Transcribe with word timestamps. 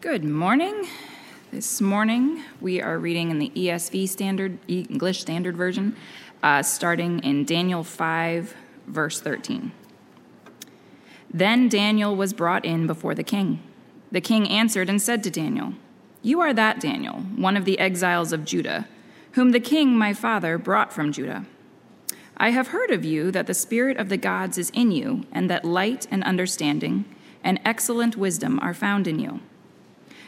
Good 0.00 0.24
morning. 0.24 0.88
This 1.50 1.78
morning 1.78 2.42
we 2.58 2.80
are 2.80 2.98
reading 2.98 3.30
in 3.30 3.38
the 3.38 3.52
ESV 3.54 4.08
Standard, 4.08 4.58
English 4.66 5.20
Standard 5.20 5.58
Version, 5.58 5.94
uh, 6.42 6.62
starting 6.62 7.18
in 7.18 7.44
Daniel 7.44 7.84
5, 7.84 8.56
verse 8.86 9.20
13. 9.20 9.72
Then 11.30 11.68
Daniel 11.68 12.16
was 12.16 12.32
brought 12.32 12.64
in 12.64 12.86
before 12.86 13.14
the 13.14 13.22
king. 13.22 13.62
The 14.10 14.22
king 14.22 14.48
answered 14.48 14.88
and 14.88 15.02
said 15.02 15.22
to 15.24 15.30
Daniel, 15.30 15.74
You 16.22 16.40
are 16.40 16.54
that 16.54 16.80
Daniel, 16.80 17.16
one 17.36 17.58
of 17.58 17.66
the 17.66 17.78
exiles 17.78 18.32
of 18.32 18.46
Judah, 18.46 18.88
whom 19.32 19.50
the 19.50 19.60
king 19.60 19.98
my 19.98 20.14
father 20.14 20.56
brought 20.56 20.94
from 20.94 21.12
Judah. 21.12 21.44
I 22.38 22.52
have 22.52 22.68
heard 22.68 22.90
of 22.90 23.04
you 23.04 23.30
that 23.32 23.46
the 23.46 23.52
spirit 23.52 23.98
of 23.98 24.08
the 24.08 24.16
gods 24.16 24.56
is 24.56 24.70
in 24.70 24.92
you, 24.92 25.26
and 25.30 25.50
that 25.50 25.66
light 25.66 26.06
and 26.10 26.24
understanding 26.24 27.04
and 27.44 27.60
excellent 27.66 28.16
wisdom 28.16 28.58
are 28.60 28.72
found 28.72 29.06
in 29.06 29.18
you. 29.18 29.40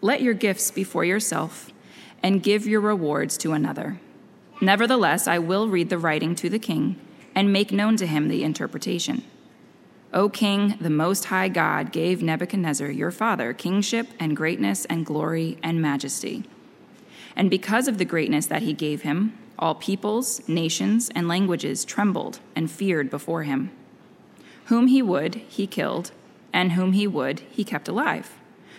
let 0.00 0.22
your 0.22 0.34
gifts 0.34 0.70
be 0.70 0.84
for 0.84 1.04
yourself, 1.04 1.72
and 2.22 2.42
give 2.42 2.66
your 2.66 2.80
rewards 2.80 3.36
to 3.38 3.52
another. 3.52 4.00
Nevertheless, 4.60 5.28
I 5.28 5.38
will 5.38 5.68
read 5.68 5.88
the 5.88 5.98
writing 5.98 6.34
to 6.36 6.48
the 6.48 6.58
king, 6.58 6.96
and 7.34 7.52
make 7.52 7.70
known 7.70 7.96
to 7.96 8.06
him 8.06 8.28
the 8.28 8.42
interpretation. 8.42 9.22
O 10.12 10.28
king, 10.28 10.76
the 10.80 10.90
Most 10.90 11.26
High 11.26 11.48
God 11.48 11.92
gave 11.92 12.22
Nebuchadnezzar, 12.22 12.90
your 12.90 13.10
father, 13.10 13.52
kingship 13.52 14.08
and 14.18 14.36
greatness 14.36 14.84
and 14.86 15.04
glory 15.04 15.58
and 15.62 15.82
majesty. 15.82 16.44
And 17.36 17.50
because 17.50 17.88
of 17.88 17.98
the 17.98 18.04
greatness 18.04 18.46
that 18.46 18.62
he 18.62 18.72
gave 18.72 19.02
him, 19.02 19.38
all 19.58 19.74
peoples, 19.74 20.46
nations, 20.48 21.10
and 21.14 21.28
languages 21.28 21.84
trembled 21.84 22.40
and 22.56 22.70
feared 22.70 23.10
before 23.10 23.42
him. 23.42 23.70
Whom 24.66 24.86
he 24.86 25.02
would, 25.02 25.34
he 25.34 25.66
killed, 25.66 26.12
and 26.52 26.72
whom 26.72 26.92
he 26.92 27.06
would, 27.06 27.40
he 27.50 27.64
kept 27.64 27.88
alive. 27.88 28.37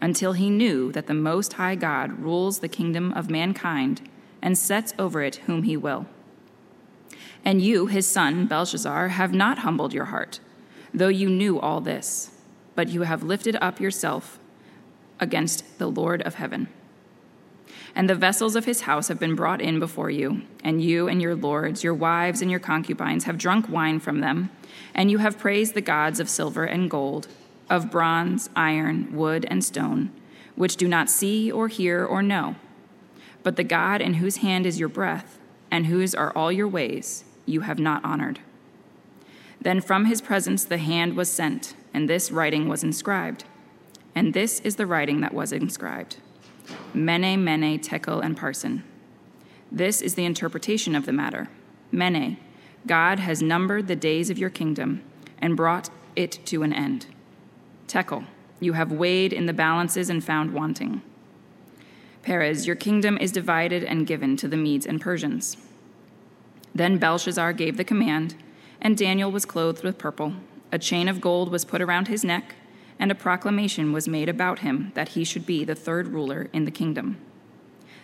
until 0.00 0.32
he 0.32 0.50
knew 0.50 0.92
that 0.92 1.06
the 1.06 1.14
Most 1.14 1.54
High 1.54 1.74
God 1.74 2.18
rules 2.18 2.58
the 2.58 2.68
kingdom 2.68 3.12
of 3.12 3.30
mankind 3.30 4.08
and 4.42 4.56
sets 4.56 4.94
over 4.98 5.22
it 5.22 5.36
whom 5.46 5.62
he 5.62 5.76
will. 5.76 6.06
And 7.44 7.62
you, 7.62 7.86
his 7.86 8.06
son, 8.06 8.46
Belshazzar, 8.46 9.08
have 9.08 9.32
not 9.32 9.58
humbled 9.58 9.92
your 9.92 10.06
heart, 10.06 10.40
though 10.92 11.08
you 11.08 11.28
knew 11.30 11.58
all 11.58 11.80
this, 11.80 12.30
but 12.74 12.88
you 12.88 13.02
have 13.02 13.22
lifted 13.22 13.56
up 13.60 13.80
yourself 13.80 14.38
against 15.20 15.78
the 15.78 15.88
Lord 15.88 16.22
of 16.22 16.34
heaven. 16.34 16.68
And 17.94 18.10
the 18.10 18.14
vessels 18.14 18.56
of 18.56 18.66
his 18.66 18.82
house 18.82 19.08
have 19.08 19.18
been 19.18 19.34
brought 19.34 19.62
in 19.62 19.78
before 19.78 20.10
you, 20.10 20.42
and 20.62 20.82
you 20.82 21.08
and 21.08 21.22
your 21.22 21.34
lords, 21.34 21.82
your 21.82 21.94
wives 21.94 22.42
and 22.42 22.50
your 22.50 22.60
concubines 22.60 23.24
have 23.24 23.38
drunk 23.38 23.70
wine 23.70 24.00
from 24.00 24.20
them, 24.20 24.50
and 24.94 25.10
you 25.10 25.18
have 25.18 25.38
praised 25.38 25.72
the 25.74 25.80
gods 25.80 26.20
of 26.20 26.28
silver 26.28 26.64
and 26.64 26.90
gold 26.90 27.28
of 27.68 27.90
bronze, 27.90 28.48
iron, 28.54 29.14
wood, 29.14 29.46
and 29.48 29.64
stone, 29.64 30.10
which 30.54 30.76
do 30.76 30.88
not 30.88 31.10
see 31.10 31.50
or 31.50 31.68
hear 31.68 32.04
or 32.04 32.22
know. 32.22 32.56
But 33.42 33.56
the 33.56 33.64
God 33.64 34.00
in 34.00 34.14
whose 34.14 34.38
hand 34.38 34.66
is 34.66 34.80
your 34.80 34.88
breath, 34.88 35.38
and 35.70 35.86
whose 35.86 36.14
are 36.14 36.32
all 36.32 36.50
your 36.50 36.68
ways, 36.68 37.24
you 37.44 37.60
have 37.62 37.78
not 37.78 38.04
honored. 38.04 38.40
Then 39.60 39.80
from 39.80 40.04
his 40.04 40.20
presence 40.20 40.64
the 40.64 40.78
hand 40.78 41.16
was 41.16 41.30
sent, 41.30 41.74
and 41.92 42.08
this 42.08 42.30
writing 42.30 42.68
was 42.68 42.84
inscribed. 42.84 43.44
And 44.14 44.32
this 44.32 44.60
is 44.60 44.76
the 44.76 44.86
writing 44.86 45.20
that 45.20 45.34
was 45.34 45.52
inscribed 45.52 46.16
Mene, 46.94 47.42
Mene, 47.42 47.78
Tekel, 47.78 48.20
and 48.20 48.36
Parsin. 48.36 48.82
This 49.70 50.00
is 50.00 50.14
the 50.14 50.24
interpretation 50.24 50.94
of 50.94 51.06
the 51.06 51.12
matter. 51.12 51.48
Mene, 51.92 52.38
God 52.86 53.18
has 53.18 53.42
numbered 53.42 53.88
the 53.88 53.96
days 53.96 54.30
of 54.30 54.38
your 54.38 54.50
kingdom 54.50 55.02
and 55.38 55.56
brought 55.56 55.90
it 56.14 56.38
to 56.46 56.62
an 56.62 56.72
end. 56.72 57.06
Tekel, 57.86 58.24
you 58.58 58.72
have 58.72 58.90
weighed 58.90 59.32
in 59.32 59.46
the 59.46 59.52
balances 59.52 60.10
and 60.10 60.24
found 60.24 60.52
wanting. 60.52 61.02
Peres, 62.22 62.66
your 62.66 62.76
kingdom 62.76 63.16
is 63.18 63.30
divided 63.30 63.84
and 63.84 64.06
given 64.06 64.36
to 64.36 64.48
the 64.48 64.56
Medes 64.56 64.86
and 64.86 65.00
Persians. 65.00 65.56
Then 66.74 66.98
Belshazzar 66.98 67.52
gave 67.52 67.76
the 67.76 67.84
command, 67.84 68.34
and 68.80 68.96
Daniel 68.96 69.30
was 69.30 69.44
clothed 69.44 69.84
with 69.84 69.98
purple. 69.98 70.34
A 70.72 70.78
chain 70.78 71.08
of 71.08 71.20
gold 71.20 71.50
was 71.50 71.64
put 71.64 71.80
around 71.80 72.08
his 72.08 72.24
neck, 72.24 72.56
and 72.98 73.12
a 73.12 73.14
proclamation 73.14 73.92
was 73.92 74.08
made 74.08 74.28
about 74.28 74.60
him 74.60 74.90
that 74.94 75.10
he 75.10 75.22
should 75.22 75.46
be 75.46 75.64
the 75.64 75.74
third 75.74 76.08
ruler 76.08 76.48
in 76.52 76.64
the 76.64 76.70
kingdom. 76.70 77.18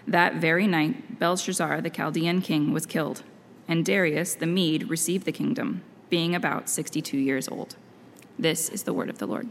That 0.06 0.36
very 0.36 0.66
night, 0.66 1.18
Belshazzar, 1.18 1.80
the 1.80 1.90
Chaldean 1.90 2.42
king, 2.42 2.72
was 2.72 2.86
killed, 2.86 3.22
and 3.66 3.84
Darius 3.84 4.34
the 4.34 4.46
Mede 4.46 4.88
received 4.88 5.24
the 5.24 5.32
kingdom, 5.32 5.82
being 6.10 6.34
about 6.34 6.68
62 6.68 7.16
years 7.16 7.48
old. 7.48 7.76
This 8.38 8.68
is 8.68 8.84
the 8.84 8.92
word 8.92 9.10
of 9.10 9.18
the 9.18 9.26
Lord 9.26 9.48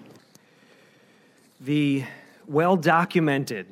the 1.61 2.03
well 2.47 2.75
documented, 2.75 3.67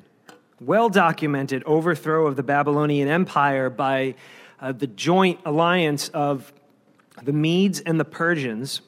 well 0.61 0.89
documented 0.89 1.63
overthrow 1.63 2.27
of 2.27 2.35
the 2.35 2.43
Babylonian 2.43 3.07
Empire 3.07 3.69
by 3.69 4.15
uh, 4.61 4.71
the 4.71 4.87
joint 4.87 5.39
alliance 5.45 6.09
of 6.09 6.53
the 7.23 7.33
Medes 7.33 7.79
and 7.79 7.99
the 7.99 8.05
Persians 8.05 8.81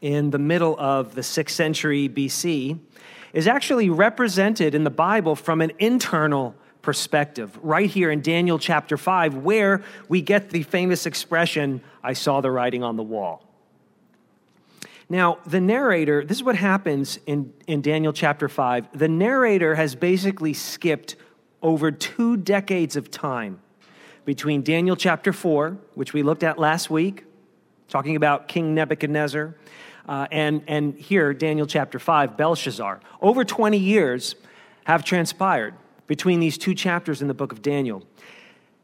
in 0.00 0.30
the 0.30 0.38
middle 0.38 0.78
of 0.78 1.14
the 1.14 1.20
6th 1.20 1.50
century 1.50 2.08
BC 2.08 2.78
is 3.32 3.46
actually 3.48 3.90
represented 3.90 4.74
in 4.74 4.84
the 4.84 4.90
Bible 4.90 5.34
from 5.34 5.60
an 5.60 5.72
internal 5.78 6.54
perspective, 6.82 7.58
right 7.62 7.88
here 7.88 8.10
in 8.10 8.20
Daniel 8.20 8.58
chapter 8.58 8.96
5, 8.96 9.36
where 9.36 9.82
we 10.08 10.20
get 10.20 10.50
the 10.50 10.62
famous 10.64 11.06
expression, 11.06 11.80
I 12.02 12.12
saw 12.12 12.40
the 12.40 12.50
writing 12.50 12.82
on 12.82 12.96
the 12.96 13.02
wall. 13.02 13.51
Now, 15.12 15.40
the 15.44 15.60
narrator, 15.60 16.24
this 16.24 16.38
is 16.38 16.42
what 16.42 16.56
happens 16.56 17.18
in, 17.26 17.52
in 17.66 17.82
Daniel 17.82 18.14
chapter 18.14 18.48
5. 18.48 18.98
The 18.98 19.08
narrator 19.08 19.74
has 19.74 19.94
basically 19.94 20.54
skipped 20.54 21.16
over 21.60 21.90
two 21.92 22.38
decades 22.38 22.96
of 22.96 23.10
time 23.10 23.60
between 24.24 24.62
Daniel 24.62 24.96
chapter 24.96 25.34
4, 25.34 25.76
which 25.96 26.14
we 26.14 26.22
looked 26.22 26.42
at 26.42 26.58
last 26.58 26.88
week, 26.88 27.26
talking 27.88 28.16
about 28.16 28.48
King 28.48 28.74
Nebuchadnezzar, 28.74 29.54
uh, 30.08 30.28
and, 30.30 30.62
and 30.66 30.94
here, 30.94 31.34
Daniel 31.34 31.66
chapter 31.66 31.98
5, 31.98 32.38
Belshazzar. 32.38 33.00
Over 33.20 33.44
20 33.44 33.76
years 33.76 34.34
have 34.84 35.04
transpired 35.04 35.74
between 36.06 36.40
these 36.40 36.56
two 36.56 36.74
chapters 36.74 37.20
in 37.20 37.28
the 37.28 37.34
book 37.34 37.52
of 37.52 37.60
Daniel. 37.60 38.02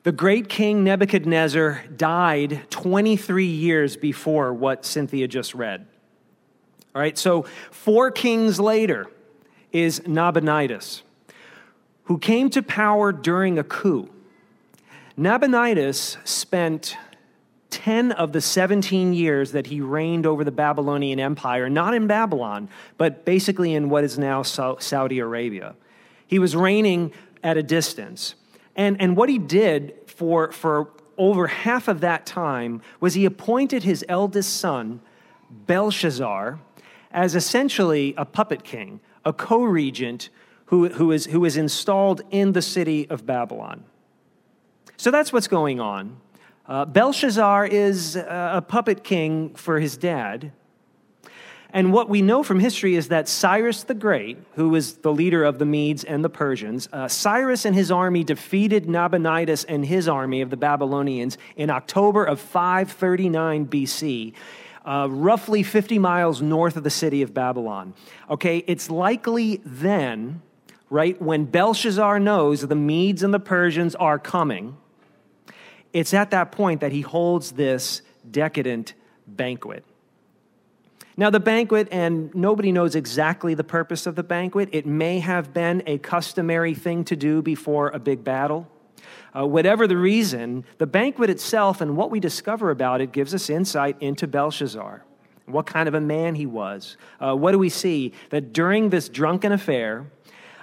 The 0.02 0.12
great 0.12 0.50
king 0.50 0.84
Nebuchadnezzar 0.84 1.84
died 1.96 2.66
23 2.68 3.46
years 3.46 3.96
before 3.96 4.52
what 4.52 4.84
Cynthia 4.84 5.26
just 5.26 5.54
read. 5.54 5.86
All 6.94 7.02
right, 7.02 7.16
so 7.18 7.44
four 7.70 8.10
kings 8.10 8.58
later 8.58 9.06
is 9.72 10.06
Nabonidus, 10.06 11.02
who 12.04 12.18
came 12.18 12.50
to 12.50 12.62
power 12.62 13.12
during 13.12 13.58
a 13.58 13.64
coup. 13.64 14.08
Nabonidus 15.16 16.16
spent 16.24 16.96
10 17.70 18.12
of 18.12 18.32
the 18.32 18.40
17 18.40 19.12
years 19.12 19.52
that 19.52 19.66
he 19.66 19.80
reigned 19.80 20.24
over 20.24 20.44
the 20.44 20.50
Babylonian 20.50 21.20
Empire, 21.20 21.68
not 21.68 21.92
in 21.92 22.06
Babylon, 22.06 22.68
but 22.96 23.24
basically 23.24 23.74
in 23.74 23.90
what 23.90 24.04
is 24.04 24.18
now 24.18 24.42
Saudi 24.42 25.18
Arabia. 25.18 25.74
He 26.26 26.38
was 26.38 26.56
reigning 26.56 27.12
at 27.42 27.56
a 27.56 27.62
distance. 27.62 28.34
And, 28.76 29.00
and 29.00 29.16
what 29.16 29.28
he 29.28 29.38
did 29.38 29.94
for, 30.06 30.52
for 30.52 30.88
over 31.18 31.46
half 31.48 31.88
of 31.88 32.00
that 32.00 32.24
time 32.24 32.80
was 33.00 33.14
he 33.14 33.24
appointed 33.24 33.82
his 33.82 34.04
eldest 34.08 34.58
son, 34.58 35.00
Belshazzar, 35.50 36.60
as 37.18 37.34
essentially 37.34 38.14
a 38.16 38.24
puppet 38.24 38.62
king, 38.62 39.00
a 39.24 39.32
co 39.32 39.60
regent 39.64 40.28
who, 40.66 40.88
who, 40.88 41.10
is, 41.10 41.24
who 41.24 41.44
is 41.44 41.56
installed 41.56 42.22
in 42.30 42.52
the 42.52 42.62
city 42.62 43.10
of 43.10 43.26
Babylon. 43.26 43.82
So 44.96 45.10
that's 45.10 45.32
what's 45.32 45.48
going 45.48 45.80
on. 45.80 46.16
Uh, 46.64 46.84
Belshazzar 46.84 47.66
is 47.66 48.14
a 48.14 48.62
puppet 48.66 49.02
king 49.02 49.52
for 49.54 49.80
his 49.80 49.96
dad. 49.96 50.52
And 51.70 51.92
what 51.92 52.08
we 52.08 52.22
know 52.22 52.44
from 52.44 52.60
history 52.60 52.94
is 52.94 53.08
that 53.08 53.28
Cyrus 53.28 53.82
the 53.82 53.94
Great, 53.94 54.38
who 54.54 54.68
was 54.68 54.98
the 54.98 55.12
leader 55.12 55.42
of 55.42 55.58
the 55.58 55.66
Medes 55.66 56.04
and 56.04 56.24
the 56.24 56.30
Persians, 56.30 56.88
uh, 56.92 57.08
Cyrus 57.08 57.64
and 57.64 57.74
his 57.74 57.90
army 57.90 58.22
defeated 58.22 58.88
Nabonidus 58.88 59.64
and 59.64 59.84
his 59.84 60.08
army 60.08 60.40
of 60.40 60.50
the 60.50 60.56
Babylonians 60.56 61.36
in 61.56 61.68
October 61.68 62.24
of 62.24 62.38
539 62.38 63.66
BC. 63.66 64.34
Uh, 64.88 65.06
roughly 65.10 65.62
50 65.62 65.98
miles 65.98 66.40
north 66.40 66.74
of 66.74 66.82
the 66.82 66.88
city 66.88 67.20
of 67.20 67.34
Babylon. 67.34 67.92
Okay, 68.30 68.64
it's 68.66 68.88
likely 68.88 69.60
then, 69.62 70.40
right, 70.88 71.20
when 71.20 71.44
Belshazzar 71.44 72.18
knows 72.18 72.62
the 72.62 72.74
Medes 72.74 73.22
and 73.22 73.34
the 73.34 73.38
Persians 73.38 73.94
are 73.96 74.18
coming, 74.18 74.78
it's 75.92 76.14
at 76.14 76.30
that 76.30 76.52
point 76.52 76.80
that 76.80 76.90
he 76.90 77.02
holds 77.02 77.52
this 77.52 78.00
decadent 78.30 78.94
banquet. 79.26 79.84
Now, 81.18 81.28
the 81.28 81.40
banquet, 81.40 81.88
and 81.90 82.34
nobody 82.34 82.72
knows 82.72 82.94
exactly 82.94 83.52
the 83.52 83.64
purpose 83.64 84.06
of 84.06 84.14
the 84.14 84.22
banquet. 84.22 84.70
It 84.72 84.86
may 84.86 85.18
have 85.18 85.52
been 85.52 85.82
a 85.84 85.98
customary 85.98 86.72
thing 86.72 87.04
to 87.04 87.14
do 87.14 87.42
before 87.42 87.90
a 87.90 87.98
big 87.98 88.24
battle. 88.24 88.66
Uh, 89.36 89.46
whatever 89.46 89.86
the 89.86 89.96
reason, 89.96 90.64
the 90.78 90.86
banquet 90.86 91.30
itself 91.30 91.80
and 91.80 91.96
what 91.96 92.10
we 92.10 92.20
discover 92.20 92.70
about 92.70 93.00
it 93.00 93.12
gives 93.12 93.34
us 93.34 93.50
insight 93.50 93.96
into 94.00 94.26
Belshazzar, 94.26 95.04
what 95.46 95.66
kind 95.66 95.88
of 95.88 95.94
a 95.94 96.00
man 96.00 96.34
he 96.34 96.46
was. 96.46 96.96
Uh, 97.20 97.34
what 97.34 97.52
do 97.52 97.58
we 97.58 97.68
see? 97.68 98.12
That 98.30 98.52
during 98.52 98.90
this 98.90 99.08
drunken 99.08 99.52
affair, 99.52 100.06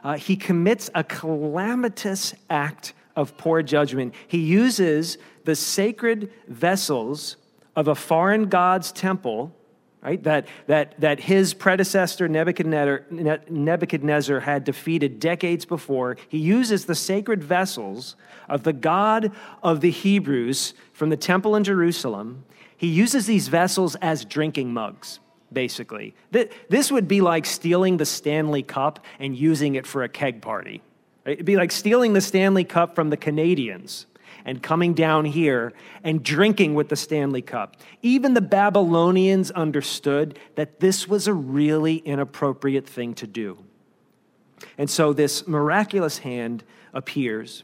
uh, 0.03 0.17
he 0.17 0.35
commits 0.35 0.89
a 0.93 1.03
calamitous 1.03 2.33
act 2.49 2.93
of 3.15 3.37
poor 3.37 3.61
judgment. 3.61 4.13
He 4.27 4.39
uses 4.39 5.17
the 5.45 5.55
sacred 5.55 6.31
vessels 6.47 7.37
of 7.75 7.87
a 7.87 7.95
foreign 7.95 8.45
god's 8.49 8.91
temple 8.91 9.55
right? 10.05 10.21
That, 10.23 10.47
that, 10.67 10.99
that 11.01 11.19
his 11.19 11.55
predecessor 11.55 12.27
Nebuchadnezzar, 12.27 13.05
Nebuchadnezzar 13.49 14.39
had 14.39 14.63
defeated 14.63 15.19
decades 15.19 15.65
before. 15.65 16.17
He 16.29 16.37
uses 16.37 16.85
the 16.85 16.93
sacred 16.93 17.43
vessels 17.43 18.15
of 18.47 18.61
the 18.61 18.71
God 18.71 19.31
of 19.63 19.81
the 19.81 19.89
Hebrews 19.89 20.75
from 20.93 21.09
the 21.09 21.17
temple 21.17 21.55
in 21.55 21.63
Jerusalem. 21.63 22.45
He 22.77 22.87
uses 22.87 23.25
these 23.25 23.47
vessels 23.47 23.95
as 23.95 24.25
drinking 24.25 24.71
mugs, 24.73 25.19
basically. 25.51 26.13
This 26.69 26.91
would 26.91 27.07
be 27.07 27.21
like 27.21 27.47
stealing 27.47 27.97
the 27.97 28.05
Stanley 28.05 28.61
Cup 28.61 29.03
and 29.17 29.35
using 29.35 29.73
it 29.73 29.87
for 29.87 30.03
a 30.03 30.09
keg 30.09 30.39
party. 30.39 30.83
It'd 31.25 31.45
be 31.45 31.55
like 31.55 31.71
stealing 31.71 32.13
the 32.13 32.21
Stanley 32.21 32.63
Cup 32.63 32.93
from 32.93 33.09
the 33.09 33.17
Canadians 33.17 34.05
and 34.45 34.61
coming 34.61 34.93
down 34.93 35.25
here 35.25 35.73
and 36.03 36.23
drinking 36.23 36.75
with 36.75 36.89
the 36.89 36.95
Stanley 36.95 37.41
Cup. 37.41 37.75
Even 38.03 38.35
the 38.35 38.41
Babylonians 38.41 39.49
understood 39.51 40.39
that 40.53 40.79
this 40.79 41.07
was 41.07 41.27
a 41.27 41.33
really 41.33 41.97
inappropriate 41.97 42.87
thing 42.87 43.15
to 43.15 43.27
do. 43.27 43.57
And 44.77 44.89
so 44.89 45.11
this 45.13 45.47
miraculous 45.47 46.19
hand 46.19 46.63
appears, 46.93 47.63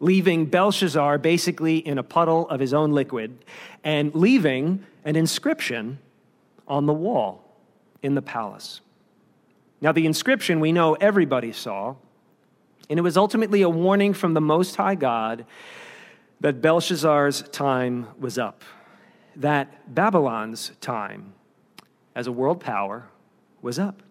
leaving 0.00 0.46
Belshazzar 0.46 1.18
basically 1.18 1.78
in 1.78 1.98
a 1.98 2.02
puddle 2.02 2.48
of 2.48 2.60
his 2.60 2.72
own 2.72 2.92
liquid 2.92 3.44
and 3.84 4.14
leaving 4.14 4.84
an 5.04 5.16
inscription 5.16 5.98
on 6.68 6.86
the 6.86 6.92
wall 6.92 7.44
in 8.02 8.14
the 8.14 8.22
palace. 8.22 8.80
Now, 9.80 9.90
the 9.90 10.06
inscription 10.06 10.60
we 10.60 10.70
know 10.70 10.94
everybody 10.94 11.52
saw, 11.52 11.96
and 12.88 12.98
it 12.98 13.02
was 13.02 13.16
ultimately 13.16 13.62
a 13.62 13.68
warning 13.68 14.14
from 14.14 14.34
the 14.34 14.40
Most 14.40 14.76
High 14.76 14.94
God 14.94 15.44
that 16.42 16.60
Belshazzar's 16.60 17.42
time 17.50 18.08
was 18.18 18.36
up, 18.36 18.62
that 19.36 19.94
Babylon's 19.94 20.72
time 20.80 21.34
as 22.16 22.26
a 22.26 22.32
world 22.32 22.60
power 22.60 23.06
was 23.62 23.78
up. 23.78 24.02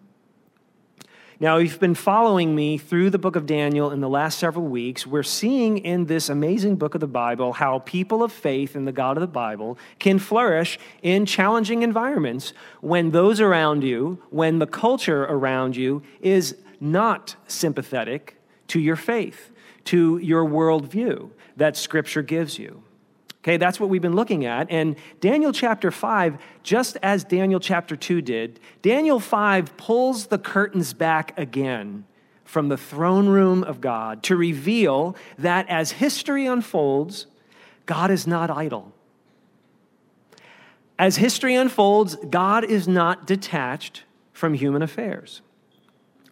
Now, 1.38 1.58
if 1.58 1.72
you've 1.72 1.80
been 1.80 1.94
following 1.94 2.54
me 2.54 2.78
through 2.78 3.10
the 3.10 3.18
book 3.18 3.36
of 3.36 3.46
Daniel 3.46 3.90
in 3.90 4.00
the 4.00 4.08
last 4.08 4.38
several 4.38 4.64
weeks, 4.64 5.06
we're 5.06 5.22
seeing 5.22 5.78
in 5.78 6.06
this 6.06 6.30
amazing 6.30 6.76
book 6.76 6.94
of 6.94 7.00
the 7.02 7.06
Bible 7.06 7.52
how 7.52 7.80
people 7.80 8.22
of 8.22 8.32
faith 8.32 8.76
in 8.76 8.86
the 8.86 8.92
God 8.92 9.16
of 9.16 9.20
the 9.20 9.26
Bible 9.26 9.76
can 9.98 10.18
flourish 10.18 10.78
in 11.02 11.26
challenging 11.26 11.82
environments 11.82 12.54
when 12.80 13.10
those 13.10 13.40
around 13.40 13.84
you, 13.84 14.22
when 14.30 14.58
the 14.58 14.66
culture 14.66 15.24
around 15.24 15.76
you 15.76 16.02
is 16.22 16.56
not 16.80 17.36
sympathetic 17.46 18.36
to 18.68 18.80
your 18.80 18.96
faith, 18.96 19.51
to 19.84 20.18
your 20.18 20.44
worldview 20.44 21.30
that 21.56 21.76
Scripture 21.76 22.22
gives 22.22 22.58
you. 22.58 22.82
Okay, 23.38 23.56
that's 23.56 23.80
what 23.80 23.88
we've 23.90 24.02
been 24.02 24.14
looking 24.14 24.44
at. 24.44 24.70
And 24.70 24.94
Daniel 25.20 25.52
chapter 25.52 25.90
5, 25.90 26.38
just 26.62 26.96
as 27.02 27.24
Daniel 27.24 27.58
chapter 27.58 27.96
2 27.96 28.22
did, 28.22 28.60
Daniel 28.82 29.18
5 29.18 29.76
pulls 29.76 30.26
the 30.26 30.38
curtains 30.38 30.92
back 30.94 31.36
again 31.36 32.04
from 32.44 32.68
the 32.68 32.76
throne 32.76 33.28
room 33.28 33.64
of 33.64 33.80
God 33.80 34.22
to 34.24 34.36
reveal 34.36 35.16
that 35.38 35.68
as 35.68 35.92
history 35.92 36.46
unfolds, 36.46 37.26
God 37.86 38.12
is 38.12 38.26
not 38.26 38.48
idle. 38.48 38.92
As 40.98 41.16
history 41.16 41.56
unfolds, 41.56 42.14
God 42.30 42.62
is 42.62 42.86
not 42.86 43.26
detached 43.26 44.04
from 44.32 44.54
human 44.54 44.82
affairs. 44.82 45.42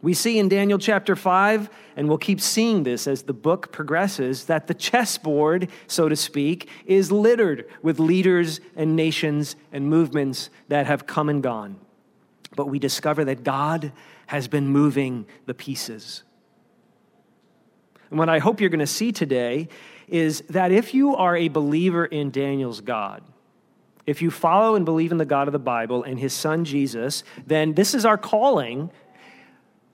We 0.03 0.15
see 0.15 0.39
in 0.39 0.49
Daniel 0.49 0.79
chapter 0.79 1.15
5, 1.15 1.69
and 1.97 2.09
we'll 2.09 2.19
keep 2.19 2.41
seeing 2.41 2.85
this 2.85 3.07
as 3.07 3.23
the 3.23 3.35
book 3.35 3.71
progresses, 3.71 4.47
that 4.47 4.67
the 4.67 4.75
chessboard, 4.75 5.69
so 5.87 6.09
to 6.09 6.17
speak, 6.17 6.69
is 6.87 7.13
littered 7.13 7.69
with 7.83 7.99
leaders 7.99 8.61
and 8.77 8.97
nations 8.97 9.57
and 9.73 9.89
movements 9.89 10.49
that 10.69 10.87
have 10.87 11.07
come 11.07 11.29
and 11.29 11.43
gone. 11.43 11.77
But 12.57 12.69
we 12.69 12.79
discover 12.79 13.27
that 13.27 13.45
God 13.45 13.93
has 14.27 14.49
been 14.49 14.69
moving 14.69 15.27
the 15.45 15.55
pieces. 15.55 16.23
And 18.09 18.19
what 18.19 18.29
I 18.29 18.39
hope 18.39 18.61
you're 18.61 18.71
going 18.71 18.81
to 18.81 18.87
see 18.87 19.13
today 19.13 19.69
is 20.09 20.43
that 20.49 20.73
if 20.73 20.95
you 20.95 21.15
are 21.15 21.37
a 21.37 21.49
believer 21.49 22.07
in 22.07 22.31
Daniel's 22.31 22.81
God, 22.81 23.23
if 24.07 24.23
you 24.23 24.31
follow 24.31 24.75
and 24.75 24.85
believe 24.85 25.13
in 25.13 25.19
the 25.19 25.25
God 25.25 25.47
of 25.47 25.53
the 25.53 25.59
Bible 25.59 26.03
and 26.03 26.19
his 26.19 26.33
son 26.33 26.65
Jesus, 26.65 27.23
then 27.47 27.75
this 27.75 27.95
is 27.95 28.05
our 28.05 28.19
calling 28.19 28.91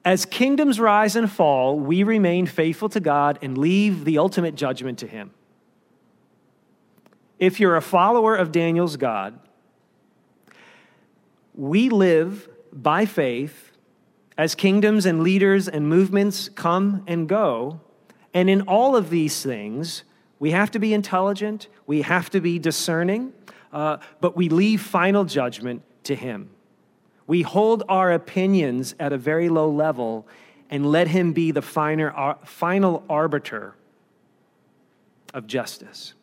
as 0.07 0.25
kingdoms 0.25 0.79
rise 0.79 1.17
and 1.17 1.29
fall, 1.29 1.81
we 1.81 2.05
remain 2.05 2.47
faithful 2.47 2.89
to 2.91 3.01
God 3.01 3.41
and 3.43 3.59
leave 3.59 4.05
the 4.05 4.19
ultimate 4.19 4.55
judgment 4.55 5.01
to 5.01 5.07
Him. 5.09 5.33
If 7.41 7.59
you're 7.59 7.75
a 7.75 7.83
follower 7.83 8.37
of 8.37 8.53
Daniel's 8.53 8.97
God, 8.97 9.37
we 11.55 11.89
live 11.89 12.49
by 12.73 13.05
faith 13.05 13.73
as 14.39 14.55
kingdoms 14.55 15.07
and 15.07 15.25
leaders 15.25 15.67
and 15.67 15.89
movements 15.89 16.51
come 16.51 17.03
and 17.09 17.29
go. 17.29 17.81
And 18.33 18.49
in 18.49 18.61
all 18.63 18.95
of 18.95 19.11
these 19.11 19.43
things, 19.43 20.05
we 20.39 20.53
have 20.53 20.71
to 20.71 20.79
be 20.79 20.95
intelligent, 20.95 21.67
we 21.85 22.03
have 22.03 22.31
to 22.31 22.41
be 22.41 22.61
discerning, 22.61 23.33
uh, 23.73 23.97
but 24.21 24.37
we 24.37 24.51
leave 24.51 24.83
final 24.83 25.25
judgment 25.25 25.83
to 26.05 26.15
Him. 26.15 26.51
We 27.27 27.43
hold 27.43 27.83
our 27.89 28.13
opinions 28.13 28.95
at 29.01 29.13
a 29.13 29.19
very 29.19 29.49
low 29.49 29.71
level 29.71 30.27
and 30.71 30.91
let 30.91 31.09
him 31.09 31.33
be 31.33 31.51
the 31.51 31.63
finer, 31.63 32.13
uh, 32.17 32.35
final 32.45 33.05
arbiter 33.09 33.75
of 35.35 35.47
justice. 35.47 36.15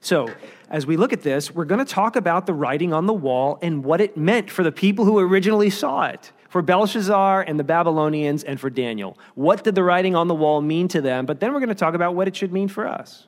So, 0.00 0.30
as 0.68 0.86
we 0.86 0.96
look 0.96 1.12
at 1.14 1.22
this, 1.22 1.50
we're 1.50 1.64
going 1.64 1.84
to 1.84 1.90
talk 1.90 2.16
about 2.16 2.44
the 2.44 2.52
writing 2.52 2.92
on 2.92 3.06
the 3.06 3.14
wall 3.14 3.58
and 3.62 3.82
what 3.82 4.00
it 4.00 4.16
meant 4.16 4.50
for 4.50 4.62
the 4.62 4.72
people 4.72 5.04
who 5.04 5.18
originally 5.18 5.70
saw 5.70 6.04
it, 6.06 6.30
for 6.50 6.60
Belshazzar 6.60 7.42
and 7.42 7.58
the 7.58 7.64
Babylonians 7.64 8.44
and 8.44 8.60
for 8.60 8.68
Daniel. 8.68 9.16
What 9.34 9.64
did 9.64 9.74
the 9.74 9.82
writing 9.82 10.14
on 10.14 10.28
the 10.28 10.34
wall 10.34 10.60
mean 10.60 10.88
to 10.88 11.00
them? 11.00 11.24
But 11.24 11.40
then 11.40 11.54
we're 11.54 11.60
going 11.60 11.70
to 11.70 11.74
talk 11.74 11.94
about 11.94 12.14
what 12.14 12.28
it 12.28 12.36
should 12.36 12.52
mean 12.52 12.68
for 12.68 12.86
us. 12.86 13.26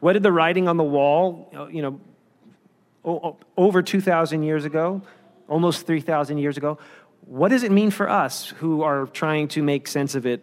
What 0.00 0.14
did 0.14 0.22
the 0.22 0.32
writing 0.32 0.68
on 0.68 0.76
the 0.76 0.84
wall, 0.84 1.68
you 1.70 1.82
know, 1.82 2.00
over 3.06 3.82
2,000 3.82 4.42
years 4.42 4.64
ago, 4.64 5.00
almost 5.48 5.86
3,000 5.86 6.38
years 6.38 6.56
ago. 6.56 6.78
What 7.22 7.48
does 7.48 7.62
it 7.62 7.72
mean 7.72 7.90
for 7.90 8.08
us 8.08 8.48
who 8.58 8.82
are 8.82 9.06
trying 9.06 9.48
to 9.48 9.62
make 9.62 9.88
sense 9.88 10.14
of 10.14 10.26
it 10.26 10.42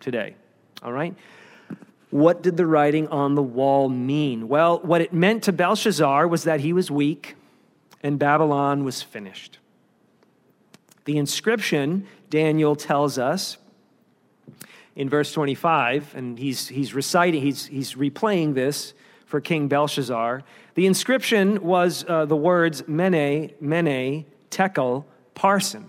today? 0.00 0.36
All 0.82 0.92
right? 0.92 1.14
What 2.10 2.42
did 2.42 2.56
the 2.56 2.66
writing 2.66 3.08
on 3.08 3.34
the 3.34 3.42
wall 3.42 3.88
mean? 3.88 4.48
Well, 4.48 4.80
what 4.80 5.00
it 5.00 5.12
meant 5.12 5.44
to 5.44 5.52
Belshazzar 5.52 6.26
was 6.28 6.44
that 6.44 6.60
he 6.60 6.72
was 6.72 6.90
weak 6.90 7.36
and 8.02 8.18
Babylon 8.18 8.84
was 8.84 9.02
finished. 9.02 9.58
The 11.04 11.16
inscription, 11.16 12.06
Daniel 12.30 12.76
tells 12.76 13.18
us 13.18 13.56
in 14.94 15.08
verse 15.08 15.32
25, 15.32 16.14
and 16.14 16.38
he's, 16.38 16.68
he's 16.68 16.94
reciting, 16.94 17.40
he's, 17.40 17.66
he's 17.66 17.94
replaying 17.94 18.54
this 18.54 18.92
for 19.32 19.40
King 19.40 19.66
Belshazzar. 19.66 20.42
The 20.74 20.84
inscription 20.84 21.62
was 21.62 22.04
uh, 22.06 22.26
the 22.26 22.36
words 22.36 22.86
Mene, 22.86 23.50
Mene, 23.62 24.26
Tekel, 24.50 25.06
Parsin. 25.34 25.86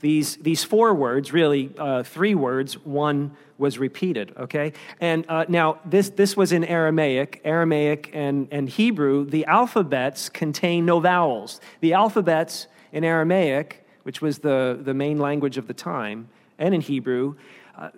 these, 0.00 0.36
these 0.38 0.64
four 0.64 0.94
words, 0.94 1.34
really 1.34 1.70
uh, 1.78 2.02
three 2.02 2.34
words, 2.34 2.78
one 2.78 3.36
was 3.58 3.78
repeated, 3.78 4.32
okay? 4.38 4.72
And 5.02 5.26
uh, 5.28 5.44
now, 5.48 5.80
this, 5.84 6.08
this 6.08 6.34
was 6.34 6.50
in 6.50 6.64
Aramaic. 6.64 7.42
Aramaic 7.44 8.10
and, 8.14 8.48
and 8.50 8.70
Hebrew, 8.70 9.26
the 9.26 9.44
alphabets 9.44 10.30
contain 10.30 10.86
no 10.86 10.98
vowels. 10.98 11.60
The 11.80 11.92
alphabets 11.92 12.68
in 12.90 13.04
Aramaic, 13.04 13.86
which 14.04 14.22
was 14.22 14.38
the, 14.38 14.80
the 14.82 14.94
main 14.94 15.18
language 15.18 15.58
of 15.58 15.66
the 15.66 15.74
time, 15.74 16.30
and 16.58 16.74
in 16.74 16.80
Hebrew, 16.80 17.36
uh, 17.76 17.90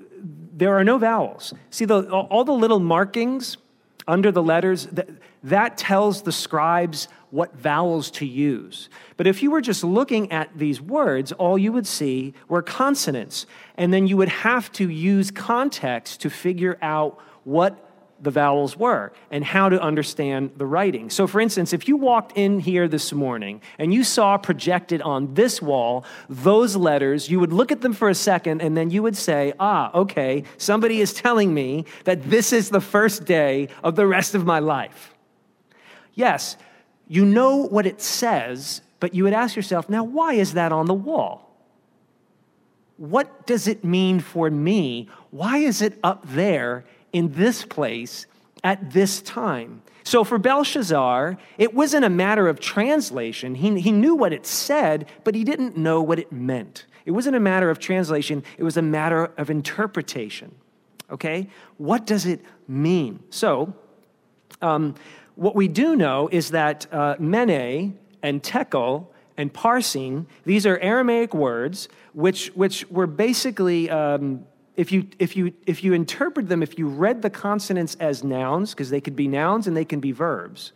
there 0.56 0.74
are 0.74 0.84
no 0.84 0.98
vowels. 0.98 1.54
See, 1.70 1.84
the, 1.84 2.10
all 2.10 2.44
the 2.44 2.52
little 2.52 2.80
markings 2.80 3.56
under 4.06 4.30
the 4.30 4.42
letters, 4.42 4.86
that, 4.86 5.08
that 5.42 5.78
tells 5.78 6.22
the 6.22 6.32
scribes 6.32 7.08
what 7.30 7.54
vowels 7.56 8.10
to 8.12 8.26
use. 8.26 8.88
But 9.16 9.26
if 9.26 9.42
you 9.42 9.50
were 9.50 9.60
just 9.60 9.82
looking 9.82 10.30
at 10.30 10.56
these 10.56 10.80
words, 10.80 11.32
all 11.32 11.58
you 11.58 11.72
would 11.72 11.86
see 11.86 12.34
were 12.48 12.62
consonants. 12.62 13.46
And 13.76 13.92
then 13.92 14.06
you 14.06 14.16
would 14.16 14.28
have 14.28 14.70
to 14.72 14.88
use 14.88 15.30
context 15.30 16.20
to 16.20 16.30
figure 16.30 16.78
out 16.80 17.18
what 17.44 17.83
the 18.24 18.30
vowels 18.30 18.76
were 18.76 19.12
and 19.30 19.44
how 19.44 19.68
to 19.68 19.80
understand 19.80 20.50
the 20.56 20.66
writing. 20.66 21.10
So, 21.10 21.26
for 21.26 21.40
instance, 21.40 21.72
if 21.72 21.86
you 21.86 21.96
walked 21.96 22.36
in 22.36 22.58
here 22.60 22.88
this 22.88 23.12
morning 23.12 23.60
and 23.78 23.94
you 23.94 24.02
saw 24.02 24.36
projected 24.38 25.02
on 25.02 25.34
this 25.34 25.62
wall 25.62 26.04
those 26.28 26.74
letters, 26.74 27.30
you 27.30 27.38
would 27.38 27.52
look 27.52 27.70
at 27.70 27.82
them 27.82 27.92
for 27.92 28.08
a 28.08 28.14
second 28.14 28.62
and 28.62 28.76
then 28.76 28.90
you 28.90 29.02
would 29.02 29.16
say, 29.16 29.52
ah, 29.60 29.90
okay, 29.94 30.44
somebody 30.56 31.00
is 31.00 31.12
telling 31.12 31.54
me 31.54 31.84
that 32.04 32.28
this 32.30 32.52
is 32.52 32.70
the 32.70 32.80
first 32.80 33.24
day 33.24 33.68
of 33.82 33.94
the 33.94 34.06
rest 34.06 34.34
of 34.34 34.44
my 34.44 34.58
life. 34.58 35.14
Yes, 36.14 36.56
you 37.08 37.24
know 37.24 37.56
what 37.56 37.86
it 37.86 38.00
says, 38.00 38.80
but 39.00 39.14
you 39.14 39.24
would 39.24 39.32
ask 39.32 39.56
yourself, 39.56 39.88
now, 39.88 40.04
why 40.04 40.34
is 40.34 40.54
that 40.54 40.72
on 40.72 40.86
the 40.86 40.94
wall? 40.94 41.44
What 42.96 43.46
does 43.46 43.66
it 43.66 43.84
mean 43.84 44.20
for 44.20 44.50
me? 44.50 45.08
Why 45.30 45.58
is 45.58 45.82
it 45.82 45.98
up 46.02 46.24
there 46.28 46.84
in 47.14 47.32
this 47.32 47.64
place 47.64 48.26
at 48.62 48.90
this 48.90 49.22
time. 49.22 49.80
So 50.02 50.24
for 50.24 50.36
Belshazzar, 50.36 51.38
it 51.56 51.72
wasn't 51.72 52.04
a 52.04 52.10
matter 52.10 52.48
of 52.48 52.60
translation. 52.60 53.54
He, 53.54 53.80
he 53.80 53.92
knew 53.92 54.14
what 54.14 54.34
it 54.34 54.44
said, 54.44 55.06
but 55.22 55.34
he 55.34 55.44
didn't 55.44 55.78
know 55.78 56.02
what 56.02 56.18
it 56.18 56.30
meant. 56.30 56.84
It 57.06 57.12
wasn't 57.12 57.36
a 57.36 57.40
matter 57.40 57.70
of 57.70 57.78
translation, 57.78 58.42
it 58.58 58.64
was 58.64 58.76
a 58.76 58.82
matter 58.82 59.30
of 59.38 59.48
interpretation. 59.48 60.54
Okay? 61.10 61.48
What 61.78 62.04
does 62.04 62.26
it 62.26 62.40
mean? 62.66 63.20
So, 63.30 63.74
um, 64.60 64.94
what 65.36 65.54
we 65.54 65.68
do 65.68 65.96
know 65.96 66.28
is 66.30 66.50
that 66.50 66.92
uh, 66.92 67.16
mene 67.18 67.98
and 68.22 68.42
tekel 68.42 69.12
and 69.36 69.52
parsin, 69.52 70.26
these 70.44 70.66
are 70.66 70.78
Aramaic 70.78 71.34
words 71.34 71.88
which, 72.12 72.48
which 72.54 72.88
were 72.90 73.06
basically 73.06 73.90
um, 73.90 74.46
if 74.76 74.90
you, 74.90 75.06
if, 75.18 75.36
you, 75.36 75.52
if 75.66 75.84
you 75.84 75.92
interpret 75.92 76.48
them, 76.48 76.62
if 76.62 76.78
you 76.78 76.88
read 76.88 77.22
the 77.22 77.30
consonants 77.30 77.96
as 78.00 78.24
nouns, 78.24 78.70
because 78.70 78.90
they 78.90 79.00
could 79.00 79.16
be 79.16 79.28
nouns 79.28 79.66
and 79.66 79.76
they 79.76 79.84
can 79.84 80.00
be 80.00 80.12
verbs, 80.12 80.72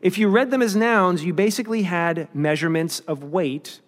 if 0.00 0.16
you 0.16 0.28
read 0.28 0.50
them 0.50 0.62
as 0.62 0.76
nouns, 0.76 1.24
you 1.24 1.34
basically 1.34 1.82
had 1.82 2.34
measurements 2.34 3.00
of 3.00 3.24
weight 3.24 3.80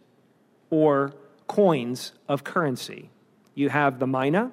or 0.68 1.14
coins 1.46 2.12
of 2.28 2.44
currency. 2.44 3.10
You 3.54 3.68
have 3.68 3.98
the 3.98 4.06
mina, 4.06 4.52